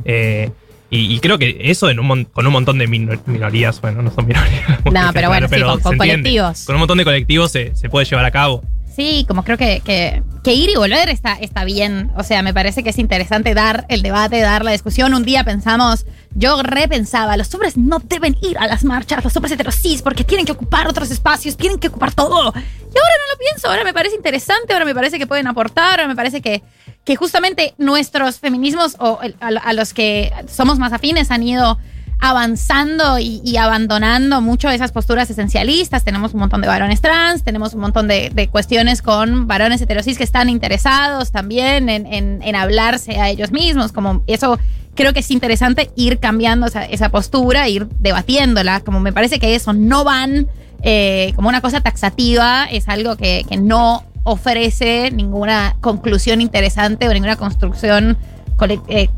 Eh, 0.05 0.51
y, 0.89 1.13
y 1.17 1.19
creo 1.19 1.37
que 1.37 1.57
eso 1.63 1.91
en 1.91 1.99
un 1.99 2.25
con 2.27 2.47
un 2.47 2.53
montón 2.53 2.79
de 2.79 2.87
minor- 2.87 3.19
minorías, 3.27 3.81
bueno, 3.81 4.03
no 4.03 4.11
son 4.13 4.27
minorías. 4.27 4.63
No, 4.85 5.11
pero 5.13 5.29
bueno, 5.29 5.49
sí, 5.49 5.61
con- 5.61 5.73
entiende. 5.95 5.97
colectivos. 5.99 6.65
Con 6.65 6.77
un 6.77 6.81
montón 6.81 6.99
de 6.99 7.05
colectivos 7.05 7.51
se, 7.51 7.75
se 7.75 7.89
puede 7.89 8.07
llevar 8.07 8.25
a 8.25 8.31
cabo. 8.31 8.63
Sí, 8.97 9.27
como 9.29 9.45
creo 9.45 9.59
que, 9.59 9.83
que, 9.85 10.55
ir 10.55 10.71
y 10.71 10.75
volver 10.75 11.11
está, 11.11 11.35
está 11.35 11.65
bien. 11.65 12.11
O 12.17 12.23
sea, 12.23 12.41
me 12.41 12.55
parece 12.55 12.83
que 12.83 12.89
es 12.89 12.99
interesante 12.99 13.53
dar 13.53 13.85
el 13.91 14.01
debate, 14.01 14.41
dar 14.41 14.65
la 14.65 14.71
discusión. 14.71 15.13
Un 15.13 15.23
día 15.23 15.45
pensamos, 15.45 16.07
yo 16.35 16.63
repensaba, 16.63 17.37
los 17.37 17.53
hombres 17.53 17.77
no 17.77 17.99
deben 17.99 18.39
ir 18.41 18.57
a 18.57 18.67
las 18.67 18.85
marchas, 18.85 19.23
los 19.23 19.37
hombres 19.37 19.53
heterosis, 19.53 20.01
porque 20.01 20.25
tienen 20.25 20.47
que 20.47 20.53
ocupar 20.53 20.89
otros 20.89 21.11
espacios, 21.11 21.59
tienen 21.59 21.79
que 21.79 21.89
ocupar 21.89 22.15
todo. 22.15 22.39
Y 22.39 22.39
ahora 22.39 22.55
no 22.57 23.33
lo 23.33 23.39
pienso, 23.39 23.69
ahora 23.69 23.85
me 23.85 23.93
parece 23.93 24.17
interesante, 24.17 24.73
ahora 24.73 24.87
me 24.87 24.95
parece 24.95 25.19
que 25.19 25.27
pueden 25.27 25.47
aportar, 25.47 26.01
ahora 26.01 26.09
me 26.09 26.17
parece 26.17 26.41
que, 26.41 26.63
que 27.05 27.17
justamente 27.17 27.75
nuestros 27.77 28.39
feminismos 28.39 28.97
o 28.99 29.21
a 29.41 29.73
los 29.75 29.93
que 29.93 30.33
somos 30.49 30.79
más 30.79 30.95
afines 30.95 31.31
han 31.31 31.43
ido 31.43 31.79
avanzando 32.19 33.19
y, 33.19 33.57
abandonando 33.57 34.41
mucho 34.41 34.69
esas 34.71 34.93
posturas 34.93 35.29
esencialistas. 35.31 36.05
Tenemos 36.05 36.35
un 36.35 36.41
montón 36.41 36.61
de 36.61 36.69
varones 36.69 37.01
trans, 37.01 37.45
tenemos 37.45 37.75
un 37.75 37.81
montón 37.81 38.09
de, 38.09 38.49
cuestiones 38.51 39.03
con 39.03 39.47
varones 39.47 39.81
heterosis 39.81 40.19
que 40.19 40.25
están 40.25 40.49
interesados 40.49 41.31
también 41.31 41.89
en, 41.89 42.07
en- 42.07 42.43
en 42.43 42.57
hablarse 42.57 43.21
a 43.21 43.29
ellos 43.29 43.53
mismos. 43.53 43.93
Como 43.93 44.23
eso 44.27 44.59
creo 44.95 45.13
que 45.13 45.21
es 45.21 45.31
interesante 45.31 45.91
ir 45.95 46.19
cambiando 46.19 46.67
esa, 46.67 46.85
esa 46.85 47.11
postura, 47.11 47.69
ir 47.69 47.87
debatiéndola. 48.01 48.81
Como 48.81 49.01
me 49.01 49.13
parece 49.13 49.39
que 49.39 49.55
eso 49.55 49.73
no 49.73 50.05
van 50.05 50.49
eh, 50.83 51.33
como 51.37 51.49
una 51.49 51.61
cosa 51.61 51.81
taxativa, 51.81 52.65
es 52.65 52.89
algo 52.89 53.17
que, 53.17 53.45
que 53.49 53.57
no 53.57 54.05
ofrece 54.25 55.11
ninguna 55.13 55.77
conclusión 55.81 56.41
interesante 56.41 57.09
o 57.09 57.13
ninguna 57.13 57.37
construcción 57.37 58.17
eh, 58.89 59.09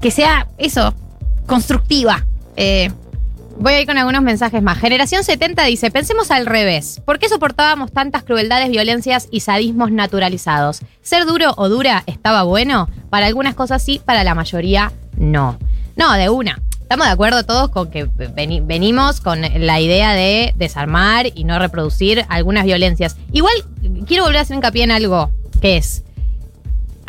que 0.00 0.10
sea 0.10 0.48
eso, 0.58 0.94
constructiva. 1.46 2.26
Eh, 2.60 2.90
Voy 3.58 3.74
a 3.74 3.80
ir 3.82 3.86
con 3.86 3.98
algunos 3.98 4.22
mensajes 4.22 4.62
más. 4.62 4.78
Generación 4.78 5.22
70 5.22 5.64
dice, 5.64 5.90
pensemos 5.90 6.30
al 6.30 6.46
revés. 6.46 7.02
¿Por 7.04 7.18
qué 7.18 7.28
soportábamos 7.28 7.92
tantas 7.92 8.22
crueldades, 8.22 8.70
violencias 8.70 9.28
y 9.30 9.40
sadismos 9.40 9.90
naturalizados? 9.92 10.80
¿Ser 11.02 11.26
duro 11.26 11.52
o 11.58 11.68
dura 11.68 12.02
estaba 12.06 12.42
bueno? 12.44 12.88
Para 13.10 13.26
algunas 13.26 13.54
cosas 13.54 13.82
sí, 13.82 14.00
para 14.02 14.24
la 14.24 14.34
mayoría 14.34 14.92
no. 15.18 15.58
No, 15.94 16.12
de 16.14 16.30
una. 16.30 16.62
Estamos 16.80 17.04
de 17.06 17.12
acuerdo 17.12 17.44
todos 17.44 17.68
con 17.68 17.90
que 17.90 18.06
veni- 18.06 18.62
venimos 18.64 19.20
con 19.20 19.42
la 19.42 19.78
idea 19.78 20.14
de 20.14 20.54
desarmar 20.56 21.26
y 21.34 21.44
no 21.44 21.58
reproducir 21.58 22.24
algunas 22.30 22.64
violencias. 22.64 23.18
Igual 23.30 23.52
quiero 24.06 24.24
volver 24.24 24.38
a 24.38 24.42
hacer 24.42 24.56
hincapié 24.56 24.84
en 24.84 24.92
algo, 24.92 25.30
que 25.60 25.76
es 25.76 26.02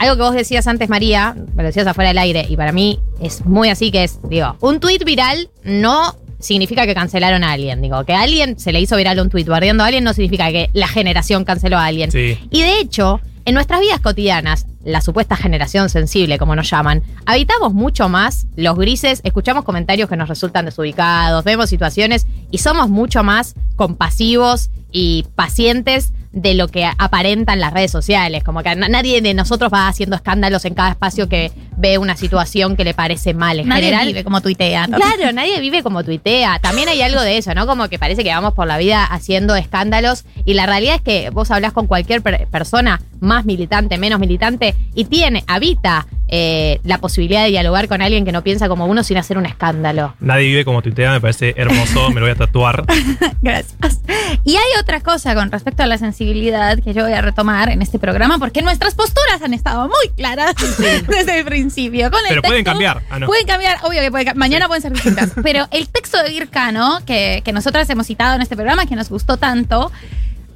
algo 0.02 0.16
que 0.16 0.22
vos 0.24 0.34
decías 0.34 0.66
antes, 0.66 0.90
María, 0.90 1.36
me 1.56 1.62
lo 1.62 1.68
decías 1.68 1.86
afuera 1.86 2.10
del 2.10 2.18
aire, 2.18 2.46
y 2.50 2.58
para 2.58 2.72
mí 2.72 3.00
es 3.22 3.46
muy 3.46 3.70
así 3.70 3.92
que 3.92 4.04
es, 4.04 4.20
digo, 4.24 4.56
un 4.60 4.80
tuit 4.80 5.04
viral 5.06 5.50
no 5.64 6.16
significa 6.40 6.88
que 6.88 6.96
cancelaron 6.96 7.44
a 7.44 7.52
alguien. 7.52 7.84
Digo, 7.84 8.04
que 8.04 8.14
a 8.14 8.22
alguien 8.22 8.60
se 8.60 8.72
le 8.72 8.82
hizo 8.82 8.96
viral 8.96 9.20
un 9.20 9.30
tuit 9.30 9.48
bardeando 9.48 9.84
a 9.84 9.88
alguien 9.88 10.04
no 10.04 10.14
significa 10.14 10.52
que 10.52 10.72
la 10.74 10.88
generación 10.88 11.46
canceló 11.46 11.78
a 11.78 11.86
alguien. 11.86 12.12
Sí. 12.12 12.40
Y 12.50 12.62
de 12.62 12.80
hecho, 12.80 13.22
en 13.46 13.54
nuestras 13.54 13.80
vidas 13.80 14.00
cotidianas, 14.00 14.66
la 14.84 15.02
supuesta 15.02 15.36
generación 15.36 15.90
sensible, 15.90 16.40
como 16.40 16.56
nos 16.56 16.68
llaman, 16.68 17.04
habitamos 17.28 17.74
mucho 17.74 18.10
más 18.10 18.48
los 18.56 18.76
grises, 18.78 19.22
escuchamos 19.24 19.64
comentarios 19.64 20.10
que 20.10 20.18
nos 20.18 20.30
resultan 20.30 20.66
desubicados, 20.66 21.44
vemos 21.44 21.70
situaciones 21.70 22.26
y 22.50 22.58
somos 22.58 22.90
mucho 22.90 23.24
más 23.24 23.54
compasivos 23.76 24.72
y 24.92 25.26
pacientes 25.36 26.12
de 26.32 26.54
lo 26.54 26.68
que 26.70 26.86
aparentan 26.98 27.60
las 27.60 27.74
redes 27.74 27.92
sociales. 27.92 28.44
Como 28.44 28.64
que 28.64 28.76
na- 28.76 28.88
nadie 28.90 29.22
de 29.22 29.34
nosotros 29.34 29.72
va 29.74 29.88
haciendo 29.88 30.16
escándalos 30.16 30.66
en 30.66 30.74
cada 30.74 30.92
espacio 30.92 31.28
que 31.28 31.52
ve 31.82 31.98
una 31.98 32.16
situación 32.16 32.76
que 32.78 32.84
le 32.84 32.94
parece 32.94 33.34
mal. 33.34 33.60
En 33.60 33.68
Nadie 33.68 33.86
general, 33.86 34.08
vive 34.08 34.24
como 34.24 34.40
tuitea. 34.42 34.88
¿no? 34.88 34.98
Claro, 34.98 35.32
nadie 35.34 35.60
vive 35.60 35.84
como 35.84 36.04
tuitea. 36.04 36.60
También 36.60 36.88
hay 36.88 37.02
algo 37.02 37.22
de 37.22 37.38
eso, 37.38 37.54
¿no? 37.54 37.66
Como 37.68 37.90
que 37.90 38.00
parece 38.00 38.24
que 38.24 38.30
vamos 38.30 38.54
por 38.54 38.68
la 38.68 38.78
vida 38.78 39.04
haciendo 39.04 39.56
escándalos 39.56 40.24
y 40.46 40.54
la 40.54 40.66
realidad 40.66 40.96
es 40.96 41.02
que 41.02 41.30
vos 41.32 41.52
hablás 41.52 41.74
con 41.74 41.88
cualquier 41.88 42.22
per- 42.22 42.48
persona, 42.48 43.02
más 43.20 43.46
militante, 43.46 43.98
menos 43.98 44.20
militante, 44.20 44.76
y 44.96 45.06
tiene, 45.06 45.44
habita 45.48 46.08
eh, 46.28 46.80
la 46.84 46.98
posibilidad 47.00 47.44
de 47.44 47.50
dialogar 47.50 47.88
con 47.90 48.02
alguien 48.02 48.24
que 48.26 48.32
no 48.32 48.42
piensa 48.42 48.70
como 48.70 48.86
uno 48.86 49.04
sin 49.04 49.18
hacer 49.18 49.38
un 49.38 49.46
escándalo. 49.46 50.16
Nadie 50.22 50.46
vive 50.48 50.64
como 50.66 50.82
tuitea, 50.82 51.12
me 51.12 51.20
parece 51.22 51.54
hermoso, 51.58 52.10
me 52.10 52.16
lo 52.16 52.22
voy 52.22 52.32
a 52.32 52.36
tatuar. 52.36 52.86
Gracias. 53.42 54.02
Y 54.46 54.56
hay 54.56 54.80
otra 54.80 55.02
cosa 55.02 55.36
con 55.36 55.52
respecto 55.52 55.84
a 55.84 55.86
la 55.88 55.98
sensibilidad 55.98 56.80
que 56.80 56.94
yo 56.94 57.04
voy 57.04 57.14
a 57.14 57.22
retomar 57.22 57.70
en 57.70 57.82
este 57.82 58.00
programa, 58.00 58.38
porque 58.40 58.62
nuestras 58.62 58.96
posturas 58.96 59.42
han 59.44 59.54
estado 59.54 59.88
muy 59.88 60.10
claras 60.16 60.56
desde 61.08 61.40
el 61.40 61.46
principio. 61.46 61.71
Con 62.12 62.20
el 62.22 62.30
Pero 62.30 62.42
pueden 62.42 62.58
texto- 62.64 62.72
cambiar. 62.72 63.02
Ah, 63.10 63.20
no. 63.20 63.26
Pueden 63.28 63.46
cambiar, 63.48 63.78
obvio 63.84 64.02
que 64.02 64.12
pueden. 64.12 64.38
Mañana 64.38 64.68
pueden 64.68 64.82
ser 64.82 64.92
distintas. 64.94 65.32
Pero 65.44 65.68
el 65.72 65.88
texto 65.90 66.22
de 66.22 66.30
Vircano, 66.30 67.00
que, 67.06 67.42
que 67.44 67.52
nosotras 67.54 67.90
hemos 67.90 68.08
citado 68.08 68.36
en 68.36 68.42
este 68.42 68.56
programa, 68.56 68.86
que 68.86 68.96
nos 68.96 69.10
gustó 69.10 69.38
tanto, 69.38 69.92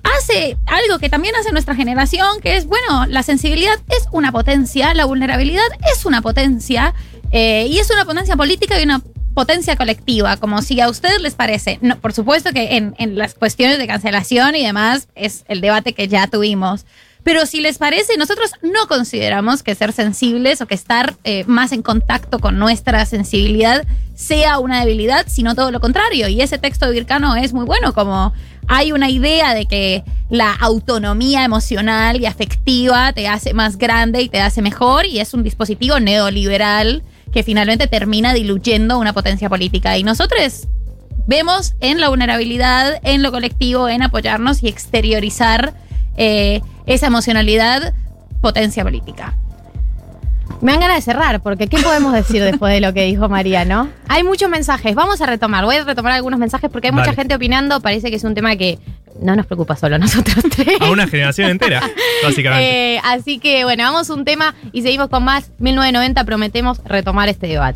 hace 0.03 0.57
algo 0.65 0.99
que 0.99 1.09
también 1.09 1.35
hace 1.35 1.51
nuestra 1.51 1.75
generación, 1.75 2.39
que 2.41 2.57
es, 2.57 2.65
bueno, 2.67 3.05
la 3.07 3.23
sensibilidad 3.23 3.79
es 3.89 4.07
una 4.11 4.31
potencia, 4.31 4.93
la 4.93 5.05
vulnerabilidad 5.05 5.65
es 5.93 6.05
una 6.05 6.21
potencia, 6.21 6.93
eh, 7.31 7.67
y 7.69 7.79
es 7.79 7.89
una 7.89 8.05
potencia 8.05 8.35
política 8.35 8.79
y 8.79 8.83
una 8.83 9.01
potencia 9.33 9.75
colectiva, 9.75 10.37
como 10.37 10.61
si 10.61 10.79
a 10.79 10.87
ustedes 10.89 11.19
les 11.21 11.33
parece. 11.33 11.79
No, 11.81 11.97
por 11.99 12.13
supuesto 12.13 12.53
que 12.53 12.77
en, 12.77 12.95
en 12.99 13.17
las 13.17 13.33
cuestiones 13.33 13.77
de 13.77 13.87
cancelación 13.87 14.55
y 14.55 14.63
demás 14.63 15.07
es 15.15 15.43
el 15.49 15.59
debate 15.59 15.93
que 15.93 16.07
ya 16.07 16.27
tuvimos. 16.27 16.85
Pero 17.25 17.47
si 17.47 17.59
les 17.59 17.79
parece, 17.79 18.17
nosotros 18.17 18.51
no 18.61 18.87
consideramos 18.87 19.63
que 19.63 19.73
ser 19.73 19.93
sensibles 19.93 20.61
o 20.61 20.67
que 20.67 20.75
estar 20.75 21.15
eh, 21.23 21.43
más 21.47 21.71
en 21.71 21.81
contacto 21.81 22.37
con 22.37 22.59
nuestra 22.59 23.03
sensibilidad 23.07 23.83
sea 24.13 24.59
una 24.59 24.79
debilidad, 24.79 25.25
sino 25.27 25.55
todo 25.55 25.71
lo 25.71 25.79
contrario. 25.79 26.27
Y 26.27 26.39
ese 26.41 26.59
texto 26.59 26.85
de 26.85 26.91
Vircano 26.91 27.35
es 27.35 27.51
muy 27.51 27.65
bueno, 27.65 27.95
como 27.95 28.31
hay 28.67 28.91
una 28.91 29.09
idea 29.09 29.55
de 29.55 29.65
que 29.65 30.03
la 30.29 30.53
autonomía 30.53 31.43
emocional 31.43 32.21
y 32.21 32.27
afectiva 32.27 33.11
te 33.11 33.27
hace 33.27 33.55
más 33.55 33.79
grande 33.79 34.21
y 34.21 34.29
te 34.29 34.39
hace 34.39 34.61
mejor, 34.61 35.07
y 35.07 35.19
es 35.19 35.33
un 35.33 35.41
dispositivo 35.41 35.99
neoliberal 35.99 37.01
que 37.33 37.41
finalmente 37.41 37.87
termina 37.87 38.35
diluyendo 38.35 38.99
una 38.99 39.13
potencia 39.13 39.49
política. 39.49 39.97
Y 39.97 40.03
nosotros 40.03 40.67
vemos 41.25 41.73
en 41.79 41.99
la 41.99 42.09
vulnerabilidad, 42.09 42.99
en 43.01 43.23
lo 43.23 43.31
colectivo, 43.31 43.89
en 43.89 44.03
apoyarnos 44.03 44.61
y 44.61 44.67
exteriorizar 44.67 45.73
eh, 46.17 46.61
esa 46.85 47.07
emocionalidad, 47.07 47.93
potencia 48.41 48.83
política. 48.83 49.35
Me 50.61 50.71
dan 50.71 50.81
ganas 50.81 50.97
de 50.97 51.01
cerrar, 51.01 51.41
porque 51.41 51.67
¿qué 51.67 51.77
podemos 51.77 52.13
decir 52.13 52.43
después 52.43 52.73
de 52.73 52.79
lo 52.79 52.93
que 52.93 53.03
dijo 53.03 53.27
María, 53.29 53.65
no? 53.65 53.89
Hay 54.07 54.23
muchos 54.23 54.49
mensajes, 54.49 54.95
vamos 54.95 55.21
a 55.21 55.25
retomar, 55.25 55.65
voy 55.65 55.75
a 55.75 55.83
retomar 55.83 56.13
algunos 56.13 56.39
mensajes 56.39 56.69
porque 56.69 56.87
hay 56.87 56.93
mucha 56.93 57.13
gente 57.13 57.35
opinando, 57.35 57.81
parece 57.81 58.09
que 58.09 58.15
es 58.15 58.23
un 58.23 58.35
tema 58.35 58.55
que 58.55 58.79
no 59.19 59.35
nos 59.35 59.45
preocupa 59.45 59.75
solo 59.75 59.95
a 59.95 59.99
nosotros 59.99 60.43
tres. 60.55 60.79
A 60.79 60.91
una 60.91 61.07
generación 61.07 61.49
entera, 61.49 61.81
básicamente. 62.23 62.95
Eh, 62.95 63.01
así 63.03 63.39
que 63.39 63.63
bueno, 63.63 63.83
vamos 63.83 64.09
a 64.09 64.13
un 64.13 64.25
tema 64.25 64.55
y 64.71 64.81
seguimos 64.81 65.09
con 65.09 65.23
más. 65.23 65.51
1990 65.59 66.23
prometemos 66.23 66.81
retomar 66.85 67.29
este 67.29 67.47
debate. 67.47 67.63